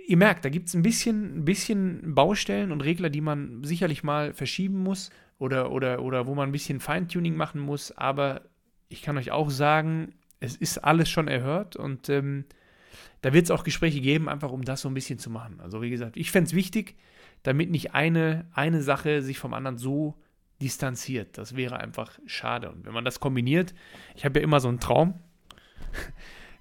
ihr 0.07 0.17
merkt, 0.17 0.45
da 0.45 0.49
gibt 0.49 0.67
es 0.67 0.73
ein 0.73 0.81
bisschen, 0.81 1.39
ein 1.39 1.45
bisschen 1.45 2.15
Baustellen 2.15 2.71
und 2.71 2.81
Regler, 2.81 3.09
die 3.09 3.21
man 3.21 3.63
sicherlich 3.63 4.03
mal 4.03 4.33
verschieben 4.33 4.83
muss 4.83 5.09
oder, 5.37 5.71
oder, 5.71 6.01
oder 6.01 6.27
wo 6.27 6.35
man 6.35 6.49
ein 6.49 6.51
bisschen 6.51 6.79
Feintuning 6.79 7.35
machen 7.35 7.59
muss, 7.59 7.91
aber 7.91 8.41
ich 8.89 9.01
kann 9.01 9.17
euch 9.17 9.31
auch 9.31 9.49
sagen, 9.49 10.13
es 10.39 10.55
ist 10.55 10.79
alles 10.79 11.09
schon 11.09 11.27
erhört 11.27 11.75
und 11.75 12.09
ähm, 12.09 12.45
da 13.21 13.33
wird 13.33 13.45
es 13.45 13.51
auch 13.51 13.63
Gespräche 13.63 14.01
geben, 14.01 14.29
einfach 14.29 14.51
um 14.51 14.63
das 14.63 14.81
so 14.81 14.89
ein 14.89 14.93
bisschen 14.93 15.17
zu 15.17 15.29
machen. 15.29 15.59
Also 15.59 15.81
wie 15.81 15.89
gesagt, 15.89 16.17
ich 16.17 16.31
fände 16.31 16.47
es 16.47 16.55
wichtig, 16.55 16.95
damit 17.43 17.71
nicht 17.71 17.93
eine, 17.93 18.47
eine 18.53 18.81
Sache 18.81 19.21
sich 19.21 19.39
vom 19.39 19.53
anderen 19.53 19.77
so 19.77 20.15
distanziert. 20.61 21.37
Das 21.37 21.55
wäre 21.55 21.79
einfach 21.79 22.19
schade. 22.25 22.71
Und 22.71 22.85
wenn 22.85 22.93
man 22.93 23.05
das 23.05 23.19
kombiniert, 23.19 23.73
ich 24.15 24.25
habe 24.25 24.39
ja 24.39 24.43
immer 24.43 24.59
so 24.59 24.67
einen 24.67 24.79
Traum, 24.79 25.15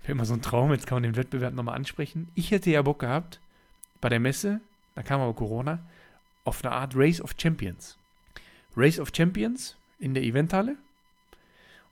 habe 0.04 0.12
immer 0.12 0.24
so 0.24 0.34
einen 0.34 0.42
Traum, 0.42 0.72
jetzt 0.72 0.86
kann 0.86 0.96
man 0.96 1.02
den 1.02 1.16
Wettbewerb 1.16 1.54
nochmal 1.54 1.76
ansprechen. 1.76 2.28
Ich 2.34 2.50
hätte 2.50 2.70
ja 2.70 2.82
Bock 2.82 3.00
gehabt, 3.00 3.40
bei 4.00 4.08
der 4.08 4.20
Messe, 4.20 4.60
da 4.94 5.02
kam 5.02 5.20
aber 5.20 5.34
Corona, 5.34 5.80
auf 6.44 6.64
eine 6.64 6.74
Art 6.74 6.92
Race 6.94 7.20
of 7.20 7.34
Champions. 7.38 7.96
Race 8.76 8.98
of 8.98 9.10
Champions 9.14 9.76
in 9.98 10.14
der 10.14 10.22
Eventhalle. 10.22 10.76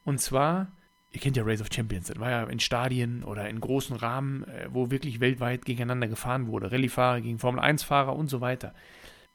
Und 0.04 0.20
zwar 0.20 0.68
ihr 1.12 1.20
kennt 1.20 1.36
ja 1.36 1.44
Race 1.44 1.60
of 1.60 1.68
Champions, 1.72 2.08
das 2.08 2.18
war 2.18 2.30
ja 2.30 2.44
in 2.44 2.60
Stadien 2.60 3.22
oder 3.22 3.48
in 3.48 3.60
großen 3.60 3.96
Rahmen, 3.96 4.44
äh, 4.44 4.68
wo 4.70 4.90
wirklich 4.90 5.20
weltweit 5.20 5.64
gegeneinander 5.64 6.08
gefahren 6.08 6.46
wurde. 6.46 6.72
Rallye-Fahrer 6.72 7.20
gegen 7.20 7.38
Formel-1-Fahrer 7.38 8.16
und 8.16 8.28
so 8.28 8.40
weiter. 8.40 8.74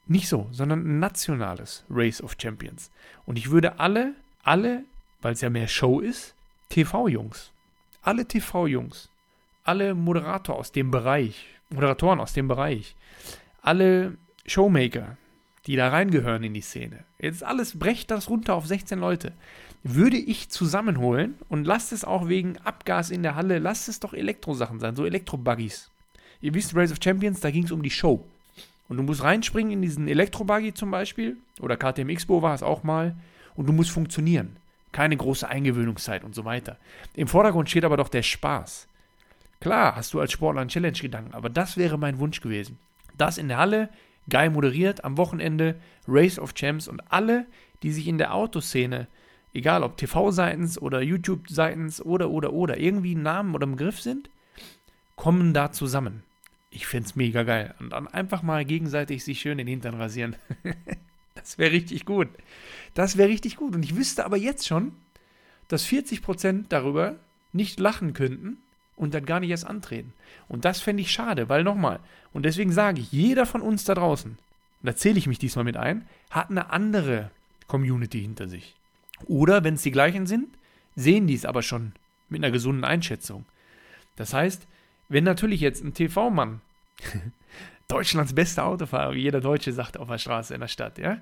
Nicht 0.08 0.28
so, 0.28 0.48
sondern 0.52 0.80
ein 0.80 1.00
nationales 1.00 1.84
Race 1.90 2.22
of 2.22 2.36
Champions. 2.42 2.92
Und 3.26 3.38
ich 3.38 3.52
würde 3.52 3.80
alle, 3.80 4.14
alle, 4.44 4.84
weil 5.22 5.34
es 5.34 5.42
ja 5.42 5.50
mehr 5.50 5.68
Show 5.68 6.00
ist, 6.00 6.34
TV-Jungs, 6.70 7.52
alle 8.08 8.26
TV-Jungs, 8.26 9.10
alle 9.64 9.94
Moderator 9.94 10.56
aus 10.56 10.72
dem 10.72 10.92
Bereich, 10.92 11.46
Moderatoren 11.70 12.20
aus 12.20 12.34
dem 12.34 12.48
Bereich, 12.48 12.96
alle 13.62 14.14
Showmaker, 14.46 15.18
die 15.66 15.76
da 15.76 15.90
reingehören 15.90 16.44
in 16.44 16.54
die 16.54 16.62
Szene. 16.62 17.04
Jetzt 17.20 17.44
alles, 17.44 17.78
brecht 17.78 18.10
das 18.10 18.30
runter 18.30 18.56
auf 18.56 18.66
16 18.66 18.98
Leute 18.98 19.34
würde 19.84 20.18
ich 20.18 20.50
zusammenholen 20.50 21.36
und 21.50 21.66
lasst 21.66 21.94
es 21.94 22.04
auch 22.04 22.28
wegen 22.28 22.58
Abgas 22.58 23.10
in 23.10 23.24
der 23.24 23.36
Halle, 23.36 23.60
lasst 23.60 23.88
es 23.88 24.00
doch 24.00 24.14
Elektrosachen 24.14 24.80
sein, 24.80 24.96
so 24.96 25.06
Elektrobuggies. 25.06 25.90
Ihr 26.42 26.54
wisst, 26.54 26.76
Race 26.76 26.92
of 26.92 27.00
Champions, 27.02 27.40
da 27.40 27.52
ging 27.52 27.64
es 27.64 27.72
um 27.72 27.82
die 27.82 27.90
Show. 27.90 28.26
Und 28.90 28.98
du 28.98 29.04
musst 29.04 29.24
reinspringen 29.24 29.74
in 29.74 29.82
diesen 29.82 30.08
Elektrobuggy 30.08 30.74
zum 30.74 30.92
Beispiel, 30.92 31.38
oder 31.60 31.78
KTM 31.78 32.10
Expo 32.10 32.42
war 32.42 32.56
es 32.56 32.64
auch 32.64 32.84
mal, 32.84 33.16
und 33.56 33.68
du 33.68 33.74
musst 33.74 33.92
funktionieren. 33.92 34.58
Keine 34.98 35.16
große 35.16 35.48
Eingewöhnungszeit 35.48 36.24
und 36.24 36.34
so 36.34 36.44
weiter. 36.44 36.78
Im 37.14 37.28
Vordergrund 37.28 37.70
steht 37.70 37.86
aber 37.86 37.98
doch 37.98 38.10
der 38.10 38.24
Spaß. 38.24 38.88
Klar, 39.62 39.96
hast 39.96 40.12
du 40.16 40.20
als 40.20 40.32
Sportler 40.32 40.62
einen 40.62 40.72
Challenge-Gedanken, 40.72 41.36
aber 41.36 41.50
das 41.50 41.78
wäre 41.78 42.00
mein 42.00 42.18
Wunsch 42.18 42.42
gewesen. 42.42 42.80
Das 43.16 43.38
in 43.38 43.48
der 43.48 43.60
Halle, 43.60 43.90
geil 44.28 44.50
moderiert, 44.50 45.04
am 45.04 45.16
Wochenende, 45.18 45.76
Race 46.08 46.40
of 46.40 46.56
Champs 46.56 46.88
und 46.88 47.04
alle, 47.12 47.46
die 47.84 47.92
sich 47.92 48.08
in 48.08 48.18
der 48.18 48.34
Autoszene 48.34 49.06
egal 49.54 49.84
ob 49.84 49.98
TV-Seitens 49.98 50.82
oder 50.82 51.04
YouTube-Seitens 51.04 52.02
oder, 52.02 52.32
oder, 52.32 52.54
oder, 52.54 52.80
irgendwie 52.80 53.12
einen 53.12 53.22
Namen 53.22 53.54
oder 53.54 53.68
einen 53.68 53.76
Begriff 53.76 54.02
sind, 54.02 54.32
kommen 55.16 55.54
da 55.54 55.72
zusammen. 55.72 56.24
Ich 56.72 56.88
fände 56.88 57.06
es 57.06 57.16
mega 57.16 57.44
geil. 57.44 57.76
Und 57.80 57.92
dann 57.92 58.08
einfach 58.08 58.42
mal 58.42 58.66
gegenseitig 58.66 59.24
sich 59.24 59.40
schön 59.40 59.60
den 59.60 59.68
Hintern 59.68 59.94
rasieren. 59.94 60.36
das 61.40 61.58
wäre 61.58 61.72
richtig 61.72 62.06
gut. 62.06 62.30
Das 62.94 63.18
wäre 63.18 63.30
richtig 63.30 63.56
gut. 63.56 63.76
Und 63.76 63.84
ich 63.84 63.96
wüsste 63.96 64.26
aber 64.26 64.38
jetzt 64.38 64.68
schon, 64.68 64.94
dass 65.68 65.86
40% 65.86 66.66
darüber 66.70 67.16
nicht 67.54 67.80
lachen 67.80 68.14
könnten 68.14 68.58
und 68.96 69.14
dann 69.14 69.26
gar 69.26 69.40
nicht 69.40 69.52
erst 69.52 69.68
antreten. 69.68 70.14
Und 70.48 70.66
das 70.66 70.82
fände 70.82 71.02
ich 71.02 71.12
schade, 71.12 71.50
weil 71.50 71.64
nochmal, 71.64 72.00
und 72.34 72.44
deswegen 72.44 72.72
sage 72.72 73.02
ich, 73.02 73.12
jeder 73.12 73.46
von 73.46 73.62
uns 73.62 73.84
da 73.84 73.94
draußen, 73.94 74.32
und 74.32 74.86
da 74.86 74.96
zähle 74.96 75.18
ich 75.18 75.28
mich 75.28 75.40
diesmal 75.40 75.66
mit 75.66 75.78
ein, 75.78 76.08
hat 76.30 76.50
eine 76.50 76.72
andere 76.72 77.32
Community 77.68 78.22
hinter 78.22 78.48
sich. 78.48 78.76
Oder, 79.26 79.64
wenn 79.64 79.76
es 79.76 79.82
die 79.82 79.92
gleichen 79.92 80.28
sind, 80.28 80.50
sehen 80.96 81.28
die 81.28 81.34
es 81.34 81.46
aber 81.46 81.64
schon 81.64 81.94
mit 82.30 82.44
einer 82.44 82.52
gesunden 82.52 82.84
Einschätzung. 82.84 83.46
Das 84.16 84.34
heißt, 84.34 84.68
wenn 85.10 85.24
natürlich 85.24 85.62
jetzt 85.62 85.84
ein 85.84 85.94
TV-Mann, 85.94 86.62
Deutschlands 87.88 88.34
bester 88.34 88.66
Autofahrer, 88.66 89.14
wie 89.14 89.22
jeder 89.22 89.40
Deutsche 89.40 89.72
sagt 89.72 89.98
auf 89.98 90.10
der 90.10 90.18
Straße 90.18 90.54
in 90.54 90.60
der 90.60 90.68
Stadt, 90.68 90.98
ja, 90.98 91.20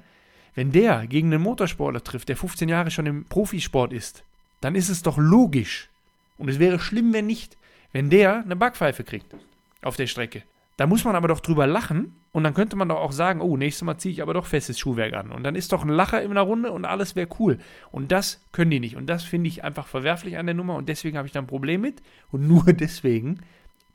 wenn 0.55 0.71
der 0.71 1.05
gegen 1.05 1.31
einen 1.31 1.43
Motorsportler 1.43 2.03
trifft, 2.03 2.29
der 2.29 2.37
15 2.37 2.69
Jahre 2.69 2.89
schon 2.89 3.05
im 3.05 3.25
Profisport 3.25 3.93
ist, 3.93 4.23
dann 4.61 4.73
ist 4.73 4.89
es 4.89 5.03
doch 5.03 5.17
logisch. 5.17 5.89
Und 6.37 6.49
es 6.49 6.59
wäre 6.59 6.79
schlimm, 6.79 7.13
wenn 7.13 7.27
nicht, 7.27 7.57
wenn 7.91 8.09
der 8.09 8.43
eine 8.43 8.55
Backpfeife 8.55 9.03
kriegt 9.03 9.35
auf 9.83 9.95
der 9.95 10.07
Strecke. 10.07 10.43
Da 10.77 10.87
muss 10.87 11.05
man 11.05 11.15
aber 11.15 11.27
doch 11.27 11.39
drüber 11.39 11.67
lachen 11.67 12.15
und 12.31 12.43
dann 12.43 12.53
könnte 12.53 12.75
man 12.75 12.89
doch 12.89 12.97
auch 12.97 13.11
sagen, 13.11 13.41
oh, 13.41 13.55
nächstes 13.55 13.83
Mal 13.83 13.97
ziehe 13.97 14.11
ich 14.13 14.21
aber 14.21 14.33
doch 14.33 14.45
festes 14.45 14.79
Schuhwerk 14.79 15.13
an. 15.13 15.31
Und 15.31 15.43
dann 15.43 15.55
ist 15.55 15.71
doch 15.71 15.83
ein 15.83 15.89
Lacher 15.89 16.21
in 16.21 16.33
der 16.33 16.43
Runde 16.43 16.71
und 16.71 16.83
alles 16.83 17.15
wäre 17.15 17.29
cool. 17.39 17.59
Und 17.91 18.11
das 18.11 18.41
können 18.51 18.71
die 18.71 18.79
nicht. 18.79 18.95
Und 18.97 19.05
das 19.07 19.23
finde 19.23 19.47
ich 19.47 19.63
einfach 19.63 19.87
verwerflich 19.87 20.37
an 20.37 20.47
der 20.47 20.55
Nummer 20.55 20.75
und 20.75 20.89
deswegen 20.89 21.17
habe 21.17 21.27
ich 21.27 21.31
da 21.31 21.39
ein 21.39 21.47
Problem 21.47 21.81
mit. 21.81 22.01
Und 22.31 22.47
nur 22.47 22.63
deswegen 22.73 23.39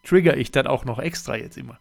trigger 0.04 0.36
ich 0.36 0.52
das 0.52 0.66
auch 0.66 0.84
noch 0.84 0.98
extra 0.98 1.36
jetzt 1.36 1.58
immer. 1.58 1.78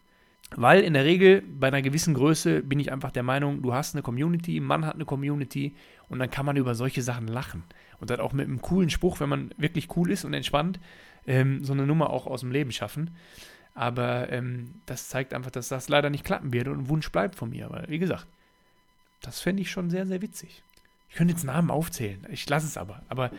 Weil 0.55 0.81
in 0.81 0.93
der 0.93 1.05
Regel 1.05 1.41
bei 1.41 1.67
einer 1.67 1.81
gewissen 1.81 2.13
Größe 2.13 2.63
bin 2.63 2.79
ich 2.79 2.91
einfach 2.91 3.12
der 3.12 3.23
Meinung, 3.23 3.62
du 3.62 3.73
hast 3.73 3.95
eine 3.95 4.01
Community, 4.01 4.59
Mann 4.59 4.85
hat 4.85 4.95
eine 4.95 5.05
Community 5.05 5.75
und 6.07 6.19
dann 6.19 6.31
kann 6.31 6.45
man 6.45 6.57
über 6.57 6.73
solche 6.73 7.01
Sachen 7.01 7.27
lachen. 7.27 7.63
Und 7.99 8.09
dann 8.09 8.19
auch 8.19 8.33
mit 8.33 8.47
einem 8.47 8.62
coolen 8.62 8.89
Spruch, 8.89 9.19
wenn 9.19 9.29
man 9.29 9.51
wirklich 9.57 9.95
cool 9.95 10.09
ist 10.09 10.25
und 10.25 10.33
entspannt, 10.33 10.79
ähm, 11.27 11.63
so 11.63 11.73
eine 11.73 11.85
Nummer 11.85 12.09
auch 12.09 12.25
aus 12.25 12.41
dem 12.41 12.51
Leben 12.51 12.71
schaffen. 12.71 13.12
Aber 13.75 14.31
ähm, 14.31 14.73
das 14.85 15.07
zeigt 15.09 15.33
einfach, 15.33 15.51
dass 15.51 15.69
das 15.69 15.89
leider 15.89 16.09
nicht 16.09 16.25
klappen 16.25 16.51
wird 16.51 16.67
und 16.67 16.79
ein 16.79 16.89
Wunsch 16.89 17.12
bleibt 17.12 17.35
von 17.35 17.51
mir. 17.51 17.65
Aber 17.65 17.88
wie 17.88 17.99
gesagt, 17.99 18.25
das 19.21 19.39
fände 19.39 19.62
ich 19.62 19.69
schon 19.69 19.89
sehr, 19.89 20.07
sehr 20.07 20.21
witzig. 20.21 20.63
Ich 21.09 21.15
könnte 21.15 21.33
jetzt 21.33 21.43
Namen 21.43 21.71
aufzählen, 21.71 22.25
ich 22.31 22.47
lasse 22.49 22.67
es 22.67 22.77
aber. 22.77 23.03
Aber 23.09 23.31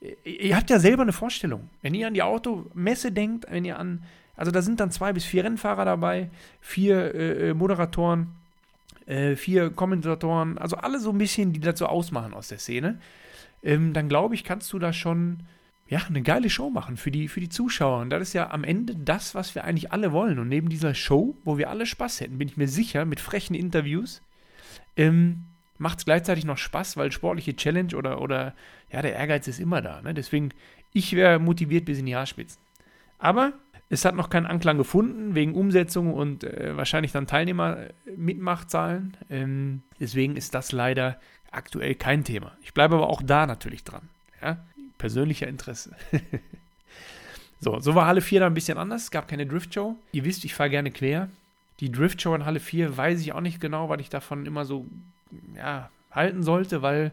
ihr, 0.00 0.40
ihr 0.40 0.56
habt 0.56 0.70
ja 0.70 0.78
selber 0.78 1.02
eine 1.02 1.12
Vorstellung. 1.12 1.70
Wenn 1.82 1.94
ihr 1.94 2.06
an 2.06 2.14
die 2.14 2.22
Automesse 2.22 3.12
denkt, 3.12 3.46
wenn 3.50 3.64
ihr 3.64 3.78
an, 3.78 4.04
also 4.40 4.50
da 4.50 4.62
sind 4.62 4.80
dann 4.80 4.90
zwei 4.90 5.12
bis 5.12 5.26
vier 5.26 5.44
Rennfahrer 5.44 5.84
dabei, 5.84 6.30
vier 6.62 7.14
äh, 7.14 7.50
äh 7.50 7.54
Moderatoren, 7.54 8.28
äh, 9.04 9.36
vier 9.36 9.68
Kommentatoren, 9.68 10.56
also 10.56 10.76
alle 10.76 10.98
so 10.98 11.10
ein 11.10 11.18
bisschen, 11.18 11.52
die 11.52 11.60
das 11.60 11.78
so 11.78 11.84
ausmachen 11.84 12.32
aus 12.32 12.48
der 12.48 12.58
Szene. 12.58 12.98
Ähm, 13.62 13.92
dann 13.92 14.08
glaube 14.08 14.34
ich, 14.34 14.42
kannst 14.42 14.72
du 14.72 14.78
da 14.78 14.94
schon 14.94 15.40
ja, 15.88 16.00
eine 16.08 16.22
geile 16.22 16.48
Show 16.48 16.70
machen 16.70 16.96
für 16.96 17.10
die, 17.10 17.28
für 17.28 17.40
die 17.40 17.50
Zuschauer. 17.50 18.00
Und 18.00 18.08
das 18.08 18.22
ist 18.22 18.32
ja 18.32 18.50
am 18.50 18.64
Ende 18.64 18.96
das, 18.96 19.34
was 19.34 19.54
wir 19.54 19.64
eigentlich 19.64 19.92
alle 19.92 20.10
wollen. 20.10 20.38
Und 20.38 20.48
neben 20.48 20.70
dieser 20.70 20.94
Show, 20.94 21.36
wo 21.44 21.58
wir 21.58 21.68
alle 21.68 21.84
Spaß 21.84 22.22
hätten, 22.22 22.38
bin 22.38 22.48
ich 22.48 22.56
mir 22.56 22.68
sicher, 22.68 23.04
mit 23.04 23.20
frechen 23.20 23.54
Interviews, 23.54 24.22
ähm, 24.96 25.44
macht 25.76 25.98
es 25.98 26.06
gleichzeitig 26.06 26.46
noch 26.46 26.56
Spaß, 26.56 26.96
weil 26.96 27.12
sportliche 27.12 27.56
Challenge 27.56 27.94
oder, 27.94 28.22
oder 28.22 28.54
ja, 28.90 29.02
der 29.02 29.16
Ehrgeiz 29.16 29.48
ist 29.48 29.60
immer 29.60 29.82
da. 29.82 30.00
Ne? 30.00 30.14
Deswegen, 30.14 30.50
ich 30.94 31.14
wäre 31.14 31.38
motiviert 31.38 31.84
bis 31.84 31.98
in 31.98 32.06
die 32.06 32.16
Haarspitzen. 32.16 32.58
Aber 33.18 33.52
Es 33.92 34.04
hat 34.04 34.14
noch 34.14 34.30
keinen 34.30 34.46
Anklang 34.46 34.78
gefunden, 34.78 35.34
wegen 35.34 35.54
Umsetzung 35.54 36.14
und 36.14 36.44
äh, 36.44 36.76
wahrscheinlich 36.76 37.10
dann 37.10 37.26
Teilnehmer-Mitmachzahlen. 37.26 39.16
Ähm, 39.28 39.82
deswegen 39.98 40.36
ist 40.36 40.54
das 40.54 40.70
leider 40.70 41.18
aktuell 41.50 41.96
kein 41.96 42.22
Thema. 42.22 42.52
Ich 42.62 42.72
bleibe 42.72 42.94
aber 42.94 43.08
auch 43.08 43.20
da 43.20 43.46
natürlich 43.46 43.82
dran. 43.82 44.08
Ja? 44.40 44.64
Persönlicher 44.96 45.48
Interesse. 45.48 45.96
so, 47.60 47.80
so 47.80 47.96
war 47.96 48.06
Halle 48.06 48.20
4 48.20 48.40
da 48.40 48.46
ein 48.46 48.54
bisschen 48.54 48.78
anders. 48.78 49.04
Es 49.04 49.10
gab 49.10 49.26
keine 49.26 49.44
Driftshow. 49.44 49.96
Ihr 50.12 50.24
wisst, 50.24 50.44
ich 50.44 50.54
fahre 50.54 50.70
gerne 50.70 50.92
quer. 50.92 51.28
Die 51.80 51.90
Driftshow 51.90 52.32
in 52.36 52.44
Halle 52.44 52.60
4 52.60 52.96
weiß 52.96 53.20
ich 53.20 53.32
auch 53.32 53.40
nicht 53.40 53.60
genau, 53.60 53.88
weil 53.88 54.00
ich 54.00 54.08
davon 54.08 54.46
immer 54.46 54.64
so 54.64 54.86
ja, 55.56 55.90
halten 56.12 56.44
sollte, 56.44 56.82
weil 56.82 57.10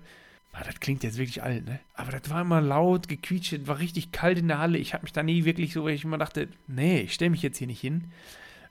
Ah, 0.59 0.63
das 0.65 0.79
klingt 0.79 1.03
jetzt 1.03 1.17
wirklich 1.17 1.43
alt, 1.43 1.65
ne? 1.65 1.79
Aber 1.93 2.11
das 2.11 2.31
war 2.31 2.41
immer 2.41 2.61
laut, 2.61 3.07
gequietscht, 3.07 3.67
war 3.67 3.77
richtig 3.77 4.11
kalt 4.11 4.39
in 4.39 4.47
der 4.47 4.57
Halle. 4.57 4.79
Ich 4.79 4.93
habe 4.93 5.03
mich 5.03 5.13
da 5.13 5.21
nie 5.21 5.45
wirklich 5.45 5.71
so, 5.71 5.83
weil 5.83 5.93
ich 5.93 6.03
immer 6.03 6.17
dachte, 6.17 6.47
nee, 6.65 7.01
ich 7.01 7.13
stelle 7.13 7.29
mich 7.29 7.43
jetzt 7.43 7.59
hier 7.59 7.67
nicht 7.67 7.79
hin. 7.79 8.05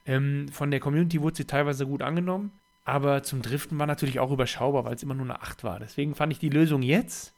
Ähm, 0.05 0.49
von 0.51 0.73
der 0.73 0.81
Community 0.81 1.21
wurde 1.23 1.37
sie 1.37 1.45
teilweise 1.45 1.87
gut 1.87 2.03
angenommen, 2.03 2.51
aber 2.85 3.23
zum 3.23 3.41
Driften 3.41 3.79
war 3.79 3.87
natürlich 3.87 4.19
auch 4.19 4.33
überschaubar, 4.33 4.85
weil 4.85 4.95
es 4.95 5.03
immer 5.05 5.15
nur 5.15 5.27
eine 5.27 5.41
8 5.41 5.63
war. 5.63 5.79
Deswegen 5.79 6.17
fand 6.17 6.33
ich 6.33 6.41
die 6.41 6.49
Lösung 6.49 6.83
jetzt, 6.83 7.35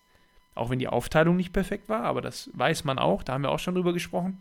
auch 0.54 0.70
wenn 0.70 0.78
die 0.78 0.88
Aufteilung 0.88 1.36
nicht 1.36 1.52
perfekt 1.52 1.90
war, 1.90 2.04
aber 2.04 2.22
das 2.22 2.50
weiß 2.54 2.84
man 2.84 2.98
auch, 2.98 3.22
da 3.22 3.34
haben 3.34 3.42
wir 3.42 3.50
auch 3.50 3.58
schon 3.58 3.74
drüber 3.74 3.92
gesprochen, 3.92 4.40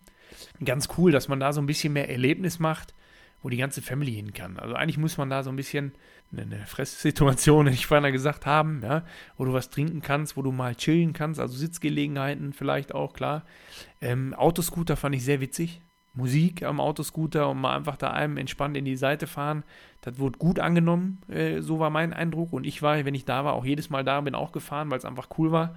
ganz 0.64 0.88
cool, 0.98 1.12
dass 1.12 1.28
man 1.28 1.42
da 1.42 1.52
so 1.52 1.62
ein 1.62 1.68
bisschen 1.68 1.92
mehr 1.94 2.10
Erlebnis 2.10 2.60
macht, 2.60 2.94
wo 3.42 3.50
die 3.50 3.58
ganze 3.58 3.82
Family 3.82 4.14
hin 4.14 4.34
kann. 4.34 4.58
Also 4.58 4.76
eigentlich 4.76 4.98
muss 4.98 5.18
man 5.18 5.30
da 5.30 5.44
so 5.44 5.50
ein 5.50 5.56
bisschen 5.56 5.94
eine 6.32 6.66
Fresssituation, 6.66 7.66
die 7.68 7.74
ich 7.74 7.88
vorhin 7.88 8.12
gesagt 8.12 8.46
haben, 8.46 8.82
ja, 8.84 9.04
wo 9.38 9.46
du 9.46 9.54
was 9.54 9.70
trinken 9.70 10.02
kannst, 10.02 10.38
wo 10.38 10.42
du 10.42 10.52
mal 10.52 10.76
chillen 10.76 11.14
kannst, 11.14 11.40
also 11.40 11.56
Sitzgelegenheiten 11.56 12.54
vielleicht 12.54 12.94
auch, 12.94 13.14
klar. 13.14 13.44
Ähm, 14.02 14.34
Autoscooter 14.34 14.96
fand 14.96 15.16
ich 15.16 15.24
sehr 15.24 15.42
witzig. 15.42 15.82
Musik 16.14 16.64
am 16.64 16.80
Autoscooter 16.80 17.48
und 17.48 17.62
mal 17.62 17.76
einfach 17.76 17.96
da 17.96 18.10
einem 18.10 18.38
entspannt 18.38 18.76
in 18.76 18.86
die 18.86 18.96
Seite 18.96 19.28
fahren. 19.28 19.64
Das 20.02 20.18
wurde 20.18 20.40
gut 20.40 20.60
angenommen, 20.60 21.22
äh, 21.30 21.62
so 21.62 21.78
war 21.78 21.92
mein 21.92 22.12
Eindruck. 22.12 22.54
Und 22.54 22.66
ich 22.66 22.82
war, 22.82 23.06
wenn 23.06 23.14
ich 23.14 23.26
da 23.26 23.46
war, 23.46 23.54
auch 23.54 23.66
jedes 23.66 23.92
Mal 23.92 24.04
da, 24.04 24.20
bin 24.22 24.34
auch 24.34 24.52
gefahren, 24.52 24.90
weil 24.90 24.98
es 24.98 25.06
einfach 25.06 25.30
cool 25.38 25.52
war 25.52 25.76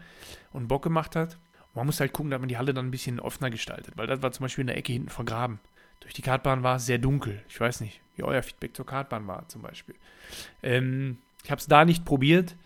und 0.52 0.66
Bock 0.66 0.82
gemacht 0.82 1.14
hat. 1.14 1.38
man 1.74 1.84
muss 1.84 2.00
halt 2.00 2.14
gucken, 2.14 2.30
dass 2.30 2.40
man 2.40 2.48
die 2.48 2.56
Halle 2.56 2.72
dann 2.72 2.86
ein 2.86 2.90
bisschen 2.90 3.20
offener 3.20 3.50
gestaltet, 3.50 3.98
weil 3.98 4.06
das 4.06 4.22
war 4.22 4.32
zum 4.32 4.44
Beispiel 4.44 4.62
in 4.62 4.68
der 4.68 4.78
Ecke 4.78 4.94
hinten 4.94 5.10
vergraben. 5.10 5.60
Durch 6.00 6.14
die 6.14 6.22
Kartbahn 6.22 6.62
war 6.62 6.76
es 6.76 6.86
sehr 6.86 6.98
dunkel. 6.98 7.42
Ich 7.48 7.60
weiß 7.60 7.80
nicht, 7.80 8.00
wie 8.16 8.22
euer 8.22 8.42
Feedback 8.42 8.74
zur 8.74 8.86
Kartbahn 8.86 9.26
war 9.26 9.48
zum 9.48 9.62
Beispiel. 9.62 9.94
Ähm, 10.62 11.18
ich 11.44 11.50
habe 11.50 11.60
es 11.60 11.66
da 11.66 11.84
nicht 11.84 12.04
probiert. 12.04 12.56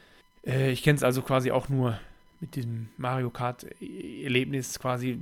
Äh, 0.46 0.70
ich 0.70 0.82
kenne 0.82 0.96
es 0.96 1.02
also 1.02 1.22
quasi 1.22 1.50
auch 1.50 1.68
nur 1.68 1.98
mit 2.40 2.56
diesem 2.56 2.88
Mario 2.96 3.30
Kart-Erlebnis 3.30 4.78
quasi 4.78 5.18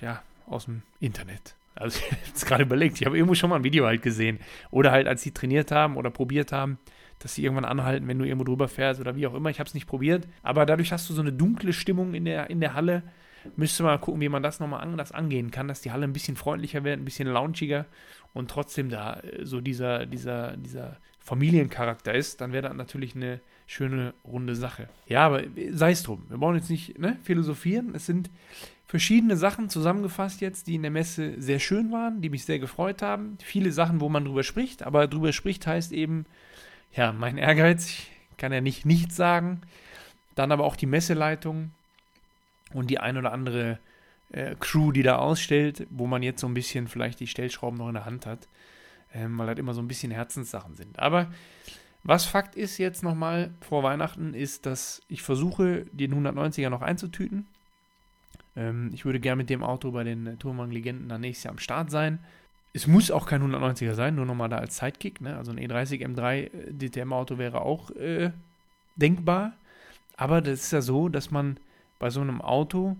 ja, 0.00 0.22
aus 0.46 0.66
dem 0.66 0.82
Internet. 1.00 1.54
Also 1.74 2.00
ich 2.10 2.12
habe 2.12 2.20
es 2.34 2.46
gerade 2.46 2.62
überlegt, 2.62 3.00
ich 3.00 3.06
habe 3.06 3.16
irgendwo 3.16 3.34
schon 3.34 3.50
mal 3.50 3.56
ein 3.56 3.64
Video 3.64 3.86
halt 3.86 4.02
gesehen. 4.02 4.40
Oder 4.70 4.92
halt, 4.92 5.06
als 5.06 5.22
sie 5.22 5.32
trainiert 5.32 5.70
haben 5.70 5.96
oder 5.96 6.10
probiert 6.10 6.52
haben, 6.52 6.78
dass 7.18 7.34
sie 7.34 7.44
irgendwann 7.44 7.64
anhalten, 7.64 8.08
wenn 8.08 8.18
du 8.18 8.24
irgendwo 8.24 8.44
drüber 8.44 8.68
fährst 8.68 9.00
oder 9.00 9.16
wie 9.16 9.26
auch 9.26 9.34
immer. 9.34 9.50
Ich 9.50 9.58
habe 9.58 9.68
es 9.68 9.74
nicht 9.74 9.86
probiert. 9.86 10.26
Aber 10.42 10.66
dadurch 10.66 10.92
hast 10.92 11.08
du 11.08 11.14
so 11.14 11.22
eine 11.22 11.32
dunkle 11.32 11.72
Stimmung 11.72 12.14
in 12.14 12.24
der, 12.24 12.50
in 12.50 12.60
der 12.60 12.74
Halle. 12.74 13.02
Müsste 13.56 13.82
mal 13.82 13.98
gucken, 13.98 14.20
wie 14.20 14.28
man 14.28 14.42
das 14.42 14.60
nochmal 14.60 14.82
anders 14.82 15.12
angehen 15.12 15.50
kann, 15.50 15.68
dass 15.68 15.80
die 15.80 15.92
Halle 15.92 16.04
ein 16.04 16.12
bisschen 16.12 16.36
freundlicher 16.36 16.84
wird, 16.84 16.98
ein 16.98 17.04
bisschen 17.04 17.28
launchiger 17.28 17.86
und 18.32 18.50
trotzdem 18.50 18.90
da 18.90 19.20
äh, 19.20 19.44
so 19.44 19.60
dieser, 19.60 20.06
dieser, 20.06 20.56
dieser 20.56 20.96
Familiencharakter 21.20 22.14
ist, 22.14 22.40
dann 22.40 22.52
wäre 22.52 22.68
das 22.68 22.76
natürlich 22.76 23.16
eine 23.16 23.40
schöne, 23.66 24.14
runde 24.24 24.54
Sache. 24.54 24.88
Ja, 25.08 25.26
aber 25.26 25.42
sei 25.70 25.90
es 25.90 26.02
drum. 26.02 26.24
Wir 26.28 26.38
brauchen 26.38 26.56
jetzt 26.56 26.70
nicht 26.70 26.98
ne, 26.98 27.18
philosophieren. 27.22 27.94
Es 27.94 28.06
sind 28.06 28.30
verschiedene 28.86 29.36
Sachen 29.36 29.68
zusammengefasst 29.68 30.40
jetzt, 30.40 30.68
die 30.68 30.76
in 30.76 30.82
der 30.82 30.92
Messe 30.92 31.34
sehr 31.38 31.58
schön 31.58 31.90
waren, 31.90 32.20
die 32.20 32.30
mich 32.30 32.44
sehr 32.44 32.58
gefreut 32.58 33.02
haben. 33.02 33.38
Viele 33.42 33.72
Sachen, 33.72 34.00
wo 34.00 34.08
man 34.08 34.24
drüber 34.24 34.44
spricht, 34.44 34.84
aber 34.84 35.08
drüber 35.08 35.32
spricht 35.32 35.66
heißt 35.66 35.92
eben, 35.92 36.26
ja, 36.94 37.12
mein 37.12 37.38
Ehrgeiz, 37.38 37.88
ich 37.88 38.10
kann 38.36 38.52
ja 38.52 38.60
nicht 38.60 38.86
nichts 38.86 39.16
sagen. 39.16 39.62
Dann 40.36 40.52
aber 40.52 40.64
auch 40.64 40.76
die 40.76 40.86
Messeleitung, 40.86 41.72
und 42.72 42.90
die 42.90 42.98
ein 42.98 43.16
oder 43.16 43.32
andere 43.32 43.78
äh, 44.30 44.54
Crew, 44.58 44.92
die 44.92 45.02
da 45.02 45.16
ausstellt, 45.16 45.86
wo 45.90 46.06
man 46.06 46.22
jetzt 46.22 46.40
so 46.40 46.46
ein 46.46 46.54
bisschen 46.54 46.88
vielleicht 46.88 47.20
die 47.20 47.26
Stellschrauben 47.26 47.78
noch 47.78 47.88
in 47.88 47.94
der 47.94 48.04
Hand 48.04 48.26
hat, 48.26 48.48
ähm, 49.14 49.38
weil 49.38 49.46
das 49.46 49.58
immer 49.58 49.74
so 49.74 49.80
ein 49.80 49.88
bisschen 49.88 50.10
Herzenssachen 50.10 50.74
sind. 50.74 50.98
Aber 50.98 51.28
was 52.02 52.24
Fakt 52.24 52.54
ist 52.54 52.78
jetzt 52.78 53.02
nochmal 53.02 53.50
vor 53.60 53.82
Weihnachten, 53.82 54.34
ist, 54.34 54.66
dass 54.66 55.02
ich 55.08 55.22
versuche, 55.22 55.86
den 55.92 56.14
190er 56.14 56.70
noch 56.70 56.82
einzutüten. 56.82 57.46
Ähm, 58.54 58.90
ich 58.94 59.04
würde 59.04 59.20
gerne 59.20 59.36
mit 59.36 59.50
dem 59.50 59.62
Auto 59.62 59.90
bei 59.90 60.04
den 60.04 60.26
äh, 60.26 60.36
Turmwagen-Legenden 60.36 61.08
dann 61.08 61.20
nächstes 61.20 61.44
Jahr 61.44 61.52
am 61.52 61.58
Start 61.58 61.90
sein. 61.90 62.20
Es 62.72 62.86
muss 62.86 63.10
auch 63.10 63.26
kein 63.26 63.42
190er 63.42 63.94
sein, 63.94 64.14
nur 64.14 64.26
nochmal 64.26 64.48
da 64.48 64.58
als 64.58 64.76
Sidekick. 64.76 65.20
Ne? 65.20 65.36
Also 65.36 65.50
ein 65.50 65.58
E30 65.58 66.06
M3 66.06 66.72
DTM-Auto 66.72 67.38
wäre 67.38 67.62
auch 67.62 67.90
äh, 67.92 68.30
denkbar. 68.96 69.54
Aber 70.16 70.40
das 70.40 70.60
ist 70.60 70.72
ja 70.72 70.82
so, 70.82 71.08
dass 71.08 71.30
man 71.30 71.58
bei 71.98 72.10
so 72.10 72.20
einem 72.20 72.40
Auto 72.40 72.96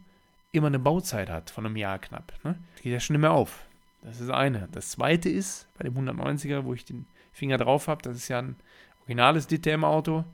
immer 0.52 0.68
eine 0.68 0.78
Bauzeit 0.78 1.28
hat 1.28 1.50
von 1.50 1.66
einem 1.66 1.76
Jahr 1.76 1.98
knapp. 1.98 2.32
Ne? 2.44 2.56
Das 2.74 2.82
geht 2.82 2.92
ja 2.92 3.00
schon 3.00 3.14
nicht 3.14 3.22
mehr 3.22 3.32
auf. 3.32 3.64
Das 4.02 4.20
ist 4.20 4.30
eine. 4.30 4.68
Das 4.72 4.90
zweite 4.90 5.28
ist, 5.28 5.66
bei 5.76 5.84
dem 5.84 5.94
190er, 5.94 6.64
wo 6.64 6.74
ich 6.74 6.84
den 6.84 7.06
Finger 7.32 7.58
drauf 7.58 7.88
habe, 7.88 8.02
das 8.02 8.16
ist 8.16 8.28
ja 8.28 8.38
ein 8.38 8.56
originales 9.00 9.46
DTM-Auto, 9.48 10.24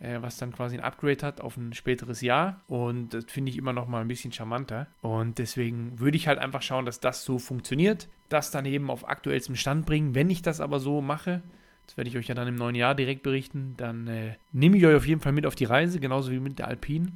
äh, 0.00 0.18
was 0.20 0.38
dann 0.38 0.52
quasi 0.52 0.76
ein 0.76 0.82
Upgrade 0.82 1.24
hat 1.24 1.40
auf 1.40 1.56
ein 1.56 1.72
späteres 1.72 2.20
Jahr. 2.22 2.60
Und 2.66 3.14
das 3.14 3.26
finde 3.28 3.50
ich 3.50 3.58
immer 3.58 3.72
noch 3.72 3.86
mal 3.86 4.00
ein 4.00 4.08
bisschen 4.08 4.32
charmanter. 4.32 4.86
Und 5.02 5.38
deswegen 5.38 6.00
würde 6.00 6.16
ich 6.16 6.28
halt 6.28 6.38
einfach 6.38 6.62
schauen, 6.62 6.86
dass 6.86 7.00
das 7.00 7.24
so 7.24 7.38
funktioniert. 7.38 8.08
Das 8.28 8.50
dann 8.50 8.64
eben 8.64 8.90
auf 8.90 9.08
aktuellstem 9.08 9.56
Stand 9.56 9.86
bringen. 9.86 10.14
Wenn 10.14 10.30
ich 10.30 10.42
das 10.42 10.60
aber 10.60 10.80
so 10.80 11.00
mache, 11.00 11.42
das 11.86 11.96
werde 11.96 12.08
ich 12.08 12.16
euch 12.16 12.28
ja 12.28 12.34
dann 12.34 12.48
im 12.48 12.54
neuen 12.54 12.76
Jahr 12.76 12.94
direkt 12.94 13.22
berichten, 13.22 13.74
dann 13.76 14.06
äh, 14.06 14.36
nehme 14.52 14.76
ich 14.76 14.86
euch 14.86 14.96
auf 14.96 15.06
jeden 15.06 15.20
Fall 15.20 15.32
mit 15.32 15.44
auf 15.44 15.56
die 15.56 15.64
Reise, 15.64 16.00
genauso 16.00 16.30
wie 16.30 16.40
mit 16.40 16.58
der 16.58 16.68
Alpine. 16.68 17.12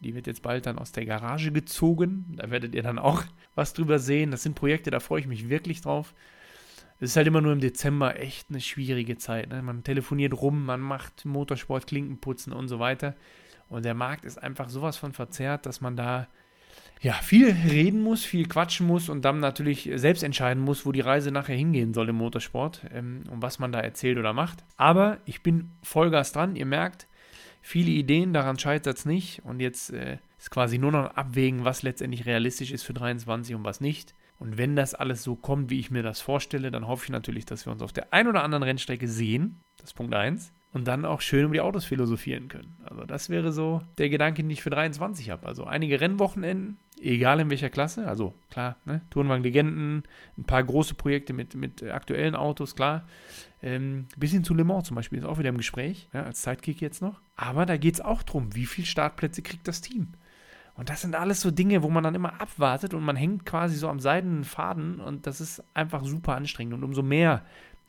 Die 0.00 0.14
wird 0.14 0.26
jetzt 0.26 0.42
bald 0.42 0.66
dann 0.66 0.78
aus 0.78 0.92
der 0.92 1.06
Garage 1.06 1.52
gezogen. 1.52 2.34
Da 2.36 2.50
werdet 2.50 2.74
ihr 2.74 2.82
dann 2.82 2.98
auch 2.98 3.24
was 3.54 3.72
drüber 3.72 3.98
sehen. 3.98 4.30
Das 4.30 4.42
sind 4.42 4.54
Projekte, 4.54 4.90
da 4.90 5.00
freue 5.00 5.20
ich 5.20 5.26
mich 5.26 5.48
wirklich 5.48 5.80
drauf. 5.80 6.14
Es 7.00 7.10
ist 7.10 7.16
halt 7.16 7.26
immer 7.26 7.40
nur 7.40 7.52
im 7.52 7.60
Dezember 7.60 8.18
echt 8.18 8.50
eine 8.50 8.60
schwierige 8.60 9.18
Zeit. 9.18 9.50
Ne? 9.50 9.62
Man 9.62 9.82
telefoniert 9.82 10.40
rum, 10.40 10.64
man 10.64 10.80
macht 10.80 11.24
Motorsport, 11.24 11.86
Klinkenputzen 11.86 12.52
und 12.52 12.68
so 12.68 12.78
weiter. 12.78 13.16
Und 13.68 13.84
der 13.84 13.94
Markt 13.94 14.24
ist 14.24 14.42
einfach 14.42 14.68
sowas 14.68 14.96
von 14.96 15.12
verzerrt, 15.12 15.66
dass 15.66 15.80
man 15.80 15.96
da 15.96 16.28
ja, 17.00 17.12
viel 17.12 17.50
reden 17.50 18.00
muss, 18.00 18.24
viel 18.24 18.48
quatschen 18.48 18.86
muss 18.86 19.08
und 19.08 19.24
dann 19.24 19.40
natürlich 19.40 19.90
selbst 19.96 20.22
entscheiden 20.22 20.62
muss, 20.62 20.86
wo 20.86 20.92
die 20.92 21.00
Reise 21.00 21.30
nachher 21.30 21.56
hingehen 21.56 21.92
soll 21.92 22.08
im 22.08 22.16
Motorsport 22.16 22.82
ähm, 22.92 23.24
und 23.30 23.42
was 23.42 23.58
man 23.58 23.72
da 23.72 23.80
erzählt 23.80 24.16
oder 24.16 24.32
macht. 24.32 24.64
Aber 24.76 25.18
ich 25.26 25.42
bin 25.42 25.70
Vollgas 25.82 26.32
dran. 26.32 26.56
Ihr 26.56 26.66
merkt, 26.66 27.06
viele 27.64 27.90
Ideen, 27.90 28.32
daran 28.32 28.58
scheitert 28.58 28.98
es 28.98 29.06
nicht. 29.06 29.42
Und 29.44 29.60
jetzt 29.60 29.90
äh, 29.90 30.18
ist 30.38 30.50
quasi 30.50 30.78
nur 30.78 30.92
noch 30.92 31.16
abwägen, 31.16 31.64
was 31.64 31.82
letztendlich 31.82 32.26
realistisch 32.26 32.70
ist 32.70 32.84
für 32.84 32.92
23 32.92 33.54
und 33.54 33.64
was 33.64 33.80
nicht. 33.80 34.14
Und 34.38 34.58
wenn 34.58 34.76
das 34.76 34.94
alles 34.94 35.22
so 35.22 35.34
kommt, 35.34 35.70
wie 35.70 35.80
ich 35.80 35.90
mir 35.90 36.02
das 36.02 36.20
vorstelle, 36.20 36.70
dann 36.70 36.86
hoffe 36.86 37.04
ich 37.04 37.10
natürlich, 37.10 37.46
dass 37.46 37.66
wir 37.66 37.72
uns 37.72 37.82
auf 37.82 37.92
der 37.92 38.12
ein 38.12 38.28
oder 38.28 38.44
anderen 38.44 38.62
Rennstrecke 38.62 39.08
sehen. 39.08 39.60
Das 39.78 39.90
ist 39.90 39.94
Punkt 39.94 40.14
1. 40.14 40.52
Und 40.74 40.88
dann 40.88 41.04
auch 41.04 41.20
schön 41.20 41.44
über 41.44 41.54
die 41.54 41.60
Autos 41.60 41.84
philosophieren 41.84 42.48
können. 42.48 42.76
Also 42.84 43.04
das 43.04 43.30
wäre 43.30 43.52
so 43.52 43.80
der 43.96 44.08
Gedanke, 44.08 44.42
den 44.42 44.50
ich 44.50 44.60
für 44.60 44.70
23 44.70 45.30
habe. 45.30 45.46
Also 45.46 45.64
einige 45.64 46.00
Rennwochenenden, 46.00 46.78
egal 47.00 47.38
in 47.38 47.48
welcher 47.48 47.70
Klasse. 47.70 48.08
Also 48.08 48.34
klar, 48.50 48.76
ne? 48.84 49.00
Tourenwagen 49.10 49.44
Legenden, 49.44 50.02
ein 50.36 50.44
paar 50.44 50.64
große 50.64 50.94
Projekte 50.94 51.32
mit, 51.32 51.54
mit 51.54 51.84
aktuellen 51.84 52.34
Autos, 52.34 52.74
klar. 52.74 53.06
Ähm, 53.62 54.06
bis 54.16 54.32
hin 54.32 54.42
zu 54.42 54.52
Le 54.52 54.64
Mans 54.64 54.88
zum 54.88 54.96
Beispiel 54.96 55.20
ist 55.20 55.24
auch 55.24 55.38
wieder 55.38 55.48
im 55.48 55.56
Gespräch, 55.56 56.08
ja, 56.12 56.24
als 56.24 56.42
Sidekick 56.42 56.80
jetzt 56.80 57.00
noch. 57.00 57.20
Aber 57.36 57.66
da 57.66 57.76
geht 57.76 57.94
es 57.94 58.00
auch 58.00 58.24
darum, 58.24 58.54
wie 58.56 58.66
viele 58.66 58.86
Startplätze 58.86 59.42
kriegt 59.42 59.68
das 59.68 59.80
Team. 59.80 60.08
Und 60.74 60.90
das 60.90 61.02
sind 61.02 61.14
alles 61.14 61.40
so 61.40 61.52
Dinge, 61.52 61.84
wo 61.84 61.88
man 61.88 62.02
dann 62.02 62.16
immer 62.16 62.40
abwartet 62.40 62.94
und 62.94 63.04
man 63.04 63.14
hängt 63.14 63.46
quasi 63.46 63.76
so 63.76 63.88
am 63.88 64.00
seidenen 64.00 64.42
Faden 64.42 64.98
und 64.98 65.26
das 65.26 65.40
ist 65.40 65.62
einfach 65.72 66.04
super 66.04 66.34
anstrengend. 66.34 66.74
Und 66.74 66.82
umso 66.82 67.02
mehr, 67.02 67.42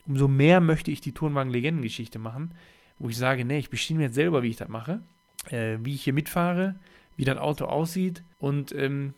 umso 0.08 0.28
mehr 0.28 0.62
möchte 0.62 0.92
ich 0.92 1.02
die 1.02 1.12
Tourenwagen-Legendengeschichte 1.12 2.20
machen, 2.20 2.52
wo 3.00 3.10
ich 3.10 3.18
sage, 3.18 3.46
nee, 3.46 3.58
ich 3.58 3.70
bestimme 3.70 4.04
jetzt 4.04 4.16
selber, 4.16 4.44
wie 4.44 4.50
ich 4.50 4.58
das 4.58 4.70
mache, 4.70 5.02
äh, 5.50 5.78
wie 5.82 5.96
ich 5.96 6.04
hier 6.04 6.14
mitfahre, 6.14 6.76
wie 7.18 7.26
das 7.26 7.38
Auto 7.38 7.66
aussieht 7.66 8.24
und 8.40 8.74
ähm, 8.74 9.14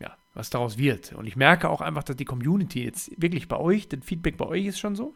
ja, 0.00 0.16
was 0.34 0.50
daraus 0.50 0.78
wird. 0.78 1.12
Und 1.12 1.26
ich 1.26 1.36
merke 1.36 1.68
auch 1.70 1.80
einfach, 1.80 2.04
dass 2.04 2.16
die 2.16 2.24
Community 2.24 2.84
jetzt 2.84 3.10
wirklich 3.20 3.48
bei 3.48 3.56
euch, 3.56 3.88
das 3.88 4.00
Feedback 4.04 4.36
bei 4.36 4.46
euch 4.46 4.66
ist 4.66 4.78
schon 4.78 4.96
so, 4.96 5.14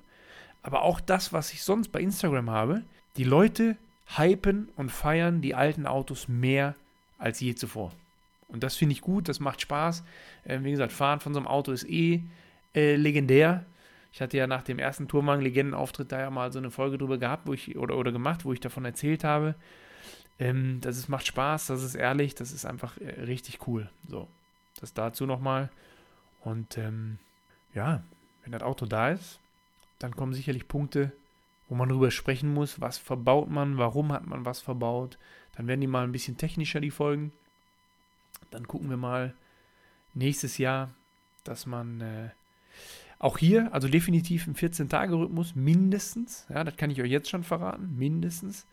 aber 0.63 0.83
auch 0.83 1.01
das, 1.01 1.33
was 1.33 1.53
ich 1.53 1.63
sonst 1.63 1.89
bei 1.89 2.01
Instagram 2.01 2.51
habe, 2.51 2.83
die 3.17 3.25
Leute 3.25 3.77
hypen 4.17 4.69
und 4.77 4.91
feiern 4.91 5.41
die 5.41 5.55
alten 5.55 5.87
Autos 5.87 6.29
mehr 6.29 6.75
als 7.19 7.41
je 7.41 7.55
zuvor. 7.55 7.93
Und 8.49 8.63
das 8.63 8.77
finde 8.77 8.95
ich 8.95 9.03
gut, 9.03 9.29
das 9.29 9.41
macht 9.41 9.61
Spaß. 9.61 10.05
Äh, 10.45 10.61
wie 10.63 10.71
gesagt, 10.71 10.93
Fahren 10.93 11.21
von 11.21 11.35
so 11.35 11.41
einem 11.41 11.47
Auto 11.47 11.73
ist 11.73 11.89
eh 11.89 12.23
äh, 12.75 12.97
legendär. 12.97 13.65
Ich 14.13 14.21
hatte 14.21 14.37
ja 14.37 14.47
nach 14.47 14.63
dem 14.63 14.79
ersten 14.79 15.09
Tourwagen-Legendenauftritt 15.09 16.13
da 16.13 16.21
ja 16.21 16.31
mal 16.31 16.51
so 16.53 16.59
eine 16.59 16.71
Folge 16.71 16.99
drüber 16.99 17.19
gehabt, 17.19 17.47
wo 17.47 17.53
ich, 17.53 17.77
oder, 17.77 17.97
oder 17.97 18.13
gemacht, 18.13 18.45
wo 18.45 18.53
ich 18.53 18.61
davon 18.61 18.85
erzählt 18.85 19.25
habe. 19.25 19.55
Ähm, 20.39 20.81
das 20.81 20.97
ist, 20.97 21.09
macht 21.09 21.27
Spaß, 21.27 21.67
das 21.67 21.83
ist 21.83 21.95
ehrlich, 21.95 22.35
das 22.35 22.53
ist 22.53 22.65
einfach 22.65 22.97
äh, 22.99 23.23
richtig 23.23 23.67
cool. 23.67 23.91
So, 24.09 24.29
das 24.81 24.95
dazu 24.95 25.27
nochmal. 25.27 25.71
Und 26.41 26.79
ähm, 26.79 27.19
ja, 27.75 28.03
wenn 28.43 28.53
das 28.53 28.63
Auto 28.63 28.87
da 28.87 29.11
ist, 29.11 29.41
dann 29.99 30.15
kommen 30.15 30.33
sicherlich 30.33 30.69
Punkte, 30.69 31.13
wo 31.69 31.75
man 31.75 31.89
drüber 31.89 32.11
sprechen 32.11 32.55
muss, 32.55 32.81
was 32.81 32.99
verbaut 32.99 33.51
man, 33.51 33.79
warum 33.79 34.13
hat 34.13 34.27
man 34.27 34.45
was 34.45 34.61
verbaut. 34.61 35.19
Dann 35.57 35.67
werden 35.67 35.81
die 35.81 35.87
mal 35.87 36.05
ein 36.05 36.13
bisschen 36.13 36.37
technischer, 36.37 36.81
die 36.81 36.93
Folgen. 36.93 37.33
Dann 38.51 38.67
gucken 38.69 38.89
wir 38.89 38.97
mal 38.97 39.35
nächstes 40.15 40.57
Jahr, 40.59 40.91
dass 41.45 41.67
man 41.67 42.01
äh, 42.01 42.31
auch 43.19 43.39
hier, 43.39 43.73
also 43.73 43.89
definitiv 43.89 44.47
im 44.47 44.55
14-Tage-Rhythmus, 44.55 45.55
mindestens, 45.55 46.47
ja, 46.49 46.63
das 46.63 46.77
kann 46.77 46.91
ich 46.91 47.01
euch 47.03 47.11
jetzt 47.11 47.29
schon 47.29 47.43
verraten, 47.43 47.97
mindestens. 47.97 48.67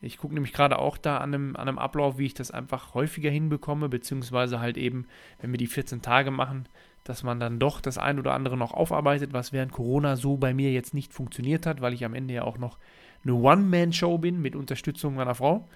Ich 0.00 0.18
gucke 0.18 0.34
nämlich 0.34 0.52
gerade 0.52 0.78
auch 0.78 0.98
da 0.98 1.18
an 1.18 1.32
einem, 1.32 1.56
an 1.56 1.68
einem 1.68 1.78
Ablauf, 1.78 2.18
wie 2.18 2.26
ich 2.26 2.34
das 2.34 2.50
einfach 2.50 2.94
häufiger 2.94 3.30
hinbekomme, 3.30 3.88
beziehungsweise 3.88 4.60
halt 4.60 4.76
eben, 4.76 5.06
wenn 5.40 5.52
wir 5.52 5.58
die 5.58 5.66
14 5.66 6.02
Tage 6.02 6.30
machen, 6.30 6.68
dass 7.04 7.22
man 7.22 7.40
dann 7.40 7.58
doch 7.58 7.80
das 7.80 7.98
ein 7.98 8.18
oder 8.18 8.34
andere 8.34 8.56
noch 8.56 8.72
aufarbeitet, 8.72 9.32
was 9.32 9.52
während 9.52 9.72
Corona 9.72 10.16
so 10.16 10.36
bei 10.36 10.52
mir 10.52 10.72
jetzt 10.72 10.92
nicht 10.92 11.12
funktioniert 11.12 11.64
hat, 11.64 11.80
weil 11.80 11.94
ich 11.94 12.04
am 12.04 12.14
Ende 12.14 12.34
ja 12.34 12.42
auch 12.42 12.58
noch 12.58 12.78
eine 13.24 13.34
One-Man-Show 13.34 14.18
bin 14.18 14.42
mit 14.42 14.56
Unterstützung 14.56 15.14
meiner 15.14 15.34
Frau. 15.34 15.68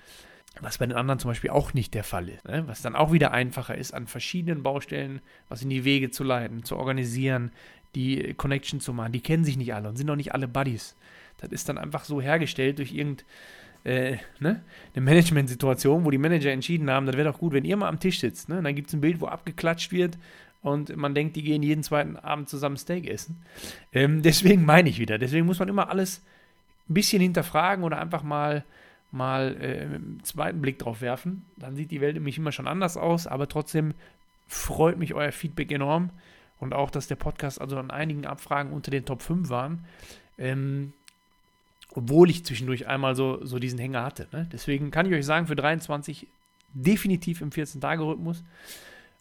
Was 0.61 0.79
bei 0.79 0.87
den 0.87 0.97
anderen 0.97 1.21
zum 1.21 1.31
Beispiel 1.31 1.51
auch 1.51 1.75
nicht 1.75 1.95
der 1.95 2.03
Fall 2.03 2.29
ist. 2.29 2.45
Ne? 2.45 2.65
Was 2.67 2.83
dann 2.83 2.97
auch 2.97 3.13
wieder 3.13 3.31
einfacher 3.31 3.79
ist, 3.79 3.95
an 3.95 4.09
verschiedenen 4.09 4.65
Baustellen 4.65 5.21
was 5.49 5.63
in 5.63 5.71
die 5.71 5.85
Wege 5.85 6.11
zu 6.11 6.25
leiten, 6.25 6.65
zu 6.65 6.77
organisieren, 6.77 7.53
die 7.95 8.35
Connection 8.35 8.81
zu 8.81 8.93
machen. 8.93 9.13
Die 9.13 9.21
kennen 9.21 9.45
sich 9.45 9.57
nicht 9.57 9.75
alle 9.75 9.89
und 9.89 9.97
sind 9.97 10.07
noch 10.07 10.17
nicht 10.17 10.33
alle 10.33 10.49
Buddies. 10.49 10.97
Das 11.39 11.51
ist 11.51 11.69
dann 11.69 11.79
einfach 11.79 12.05
so 12.05 12.21
hergestellt 12.21 12.79
durch 12.79 12.93
irgendeine 12.93 13.25
äh, 13.85 14.19
ne? 14.39 14.63
Management-Situation, 14.95 16.05
wo 16.05 16.11
die 16.11 16.19
Manager 16.19 16.51
entschieden 16.51 16.91
haben, 16.91 17.07
das 17.07 17.17
wäre 17.17 17.31
doch 17.31 17.39
gut, 17.39 17.53
wenn 17.53 17.65
ihr 17.65 17.77
mal 17.77 17.89
am 17.89 18.01
Tisch 18.01 18.21
sitzt. 18.21 18.49
Ne? 18.49 18.63
Dann 18.63 18.75
gibt 18.75 18.89
es 18.89 18.95
ein 18.95 19.01
Bild, 19.01 19.21
wo 19.21 19.27
abgeklatscht 19.27 19.91
wird 19.93 20.19
und 20.63 20.95
man 20.97 21.15
denkt, 21.15 21.37
die 21.37 21.43
gehen 21.43 21.63
jeden 21.63 21.83
zweiten 21.83 22.17
Abend 22.17 22.49
zusammen 22.49 22.77
Steak 22.77 23.09
essen. 23.09 23.39
Ähm, 23.93 24.23
deswegen 24.23 24.65
meine 24.65 24.89
ich 24.91 24.99
wieder. 24.99 25.19
Deswegen 25.19 25.47
muss 25.47 25.59
man 25.59 25.69
immer 25.69 25.89
alles 25.89 26.23
ein 26.89 26.95
bisschen 26.95 27.23
hinterfragen 27.23 27.85
oder 27.85 27.99
einfach 27.99 28.23
mal, 28.23 28.65
mal 29.11 29.57
äh, 29.61 29.83
einen 29.83 30.21
zweiten 30.23 30.61
Blick 30.61 30.79
drauf 30.79 31.01
werfen. 31.01 31.47
Dann 31.57 31.77
sieht 31.77 31.91
die 31.91 32.01
Welt 32.01 32.15
nämlich 32.15 32.37
immer 32.37 32.53
schon 32.53 32.69
anders 32.69 32.97
aus, 32.97 33.27
aber 33.27 33.49
trotzdem 33.49 33.95
freut 34.47 34.99
mich 34.99 35.15
euer 35.15 35.33
Feedback 35.33 35.73
enorm 35.73 36.11
und 36.61 36.75
auch, 36.75 36.91
dass 36.91 37.09
der 37.09 37.17
Podcast 37.17 37.61
also 37.61 37.79
an 37.79 37.91
einigen 37.91 38.27
Abfragen 38.27 38.73
unter 38.73 38.91
den 38.91 39.05
Top 39.05 39.23
5 39.23 39.49
waren. 39.49 39.85
Ähm, 40.39 40.93
obwohl 41.93 42.31
ich 42.31 42.45
zwischendurch 42.45 42.87
einmal 42.87 43.17
so, 43.17 43.45
so 43.45 43.59
diesen 43.59 43.79
Hänger 43.79 44.05
hatte. 44.05 44.29
Ne? 44.31 44.49
Deswegen 44.53 44.91
kann 44.91 45.07
ich 45.07 45.13
euch 45.13 45.27
sagen, 45.27 45.49
für 45.49 45.57
23 45.57 46.29
definitiv 46.73 47.41
im 47.41 47.51
14-Tage-Rhythmus. 47.51 48.45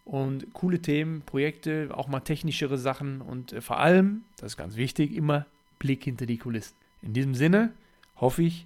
Und 0.05 0.53
coole 0.53 0.81
Themen, 0.81 1.21
Projekte, 1.21 1.89
auch 1.93 2.07
mal 2.07 2.19
technischere 2.19 2.77
Sachen 2.77 3.21
und 3.21 3.53
äh, 3.53 3.61
vor 3.61 3.79
allem, 3.79 4.23
das 4.37 4.53
ist 4.53 4.57
ganz 4.57 4.75
wichtig, 4.75 5.15
immer 5.15 5.45
Blick 5.77 6.03
hinter 6.03 6.25
die 6.25 6.37
Kulissen. 6.37 6.75
In 7.01 7.13
diesem 7.13 7.35
Sinne 7.35 7.73
hoffe 8.17 8.41
ich, 8.43 8.65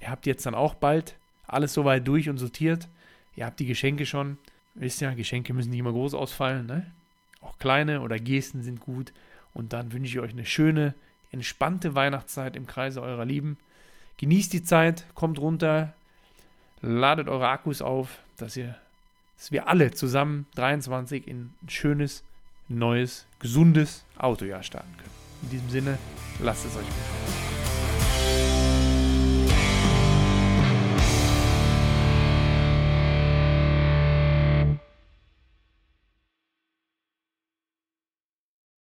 ihr 0.00 0.10
habt 0.10 0.26
jetzt 0.26 0.46
dann 0.46 0.54
auch 0.54 0.74
bald 0.74 1.16
alles 1.46 1.74
soweit 1.74 2.06
durch 2.06 2.28
und 2.28 2.38
sortiert. 2.38 2.88
Ihr 3.36 3.46
habt 3.46 3.60
die 3.60 3.66
Geschenke 3.66 4.04
schon. 4.04 4.38
Wisst 4.74 5.00
ja, 5.00 5.14
Geschenke 5.14 5.54
müssen 5.54 5.70
nicht 5.70 5.78
immer 5.78 5.92
groß 5.92 6.14
ausfallen. 6.14 6.66
Ne? 6.66 6.90
Auch 7.44 7.58
kleine 7.58 8.00
oder 8.00 8.18
Gesten 8.18 8.62
sind 8.62 8.80
gut. 8.80 9.12
Und 9.52 9.72
dann 9.72 9.92
wünsche 9.92 10.10
ich 10.10 10.20
euch 10.20 10.32
eine 10.32 10.46
schöne, 10.46 10.94
entspannte 11.30 11.94
Weihnachtszeit 11.94 12.56
im 12.56 12.66
Kreise 12.66 13.02
eurer 13.02 13.24
Lieben. 13.24 13.58
Genießt 14.16 14.52
die 14.52 14.64
Zeit, 14.64 15.04
kommt 15.14 15.38
runter, 15.38 15.92
ladet 16.80 17.28
eure 17.28 17.48
Akkus 17.48 17.82
auf, 17.82 18.18
dass 18.36 18.56
ihr, 18.56 18.76
dass 19.36 19.52
wir 19.52 19.68
alle 19.68 19.92
zusammen 19.92 20.46
23 20.54 21.26
in 21.26 21.50
ein 21.62 21.68
schönes, 21.68 22.22
neues, 22.68 23.26
gesundes 23.38 24.04
Autojahr 24.16 24.62
starten 24.62 24.96
können. 24.96 25.10
In 25.42 25.50
diesem 25.50 25.70
Sinne, 25.70 25.98
lasst 26.40 26.66
es 26.66 26.76
euch 26.76 26.86
gut. 26.86 27.43